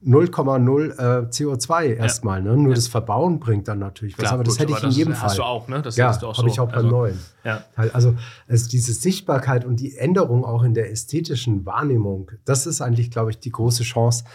[0.05, 2.41] 0,0 äh, CO2 erstmal.
[2.41, 2.55] Ne?
[2.55, 4.23] Nur das Verbauen bringt dann natürlich was.
[4.23, 5.29] Klar, aber das gut, hätte ich in jedem das Fall.
[5.29, 5.81] Hast du auch, ne?
[5.81, 6.53] Das ja, hast du auch habe so.
[6.53, 7.19] ich auch beim Also, neuen.
[7.75, 8.15] Also
[8.47, 13.31] es, diese Sichtbarkeit und die Änderung auch in der ästhetischen Wahrnehmung, das ist eigentlich, glaube
[13.31, 14.25] ich, die große Chance,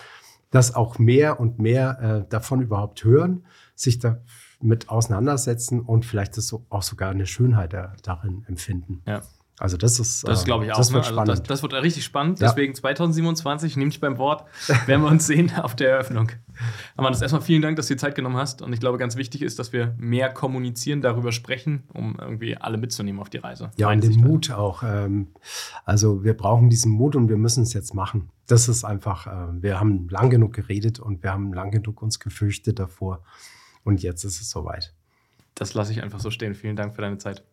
[0.50, 3.44] dass auch mehr und mehr äh, davon überhaupt hören,
[3.76, 9.02] sich damit auseinandersetzen und vielleicht das so, auch sogar eine Schönheit da, darin empfinden.
[9.06, 9.22] Ja.
[9.60, 10.78] Also das ist, Das ähm, glaube ich auch.
[10.78, 10.94] Das ne?
[10.94, 11.28] wird also spannend.
[11.28, 12.40] das, das wird richtig spannend.
[12.40, 12.48] Ja.
[12.48, 14.46] Deswegen 2027, nehme ich beim Wort,
[14.86, 16.30] werden wir uns sehen auf der Eröffnung.
[16.96, 18.62] Aber das erstmal vielen Dank, dass du dir Zeit genommen hast.
[18.62, 22.78] Und ich glaube, ganz wichtig ist, dass wir mehr kommunizieren, darüber sprechen, um irgendwie alle
[22.78, 23.70] mitzunehmen auf die Reise.
[23.76, 24.20] Ja, Meine und den.
[24.22, 24.82] Mut auch.
[24.82, 25.28] Ähm,
[25.84, 28.30] also wir brauchen diesen Mut und wir müssen es jetzt machen.
[28.46, 32.18] Das ist einfach, äh, wir haben lang genug geredet und wir haben lang genug uns
[32.18, 33.22] gefürchtet davor.
[33.84, 34.94] Und jetzt ist es soweit.
[35.54, 36.54] Das lasse ich einfach so stehen.
[36.54, 37.44] Vielen Dank für deine Zeit.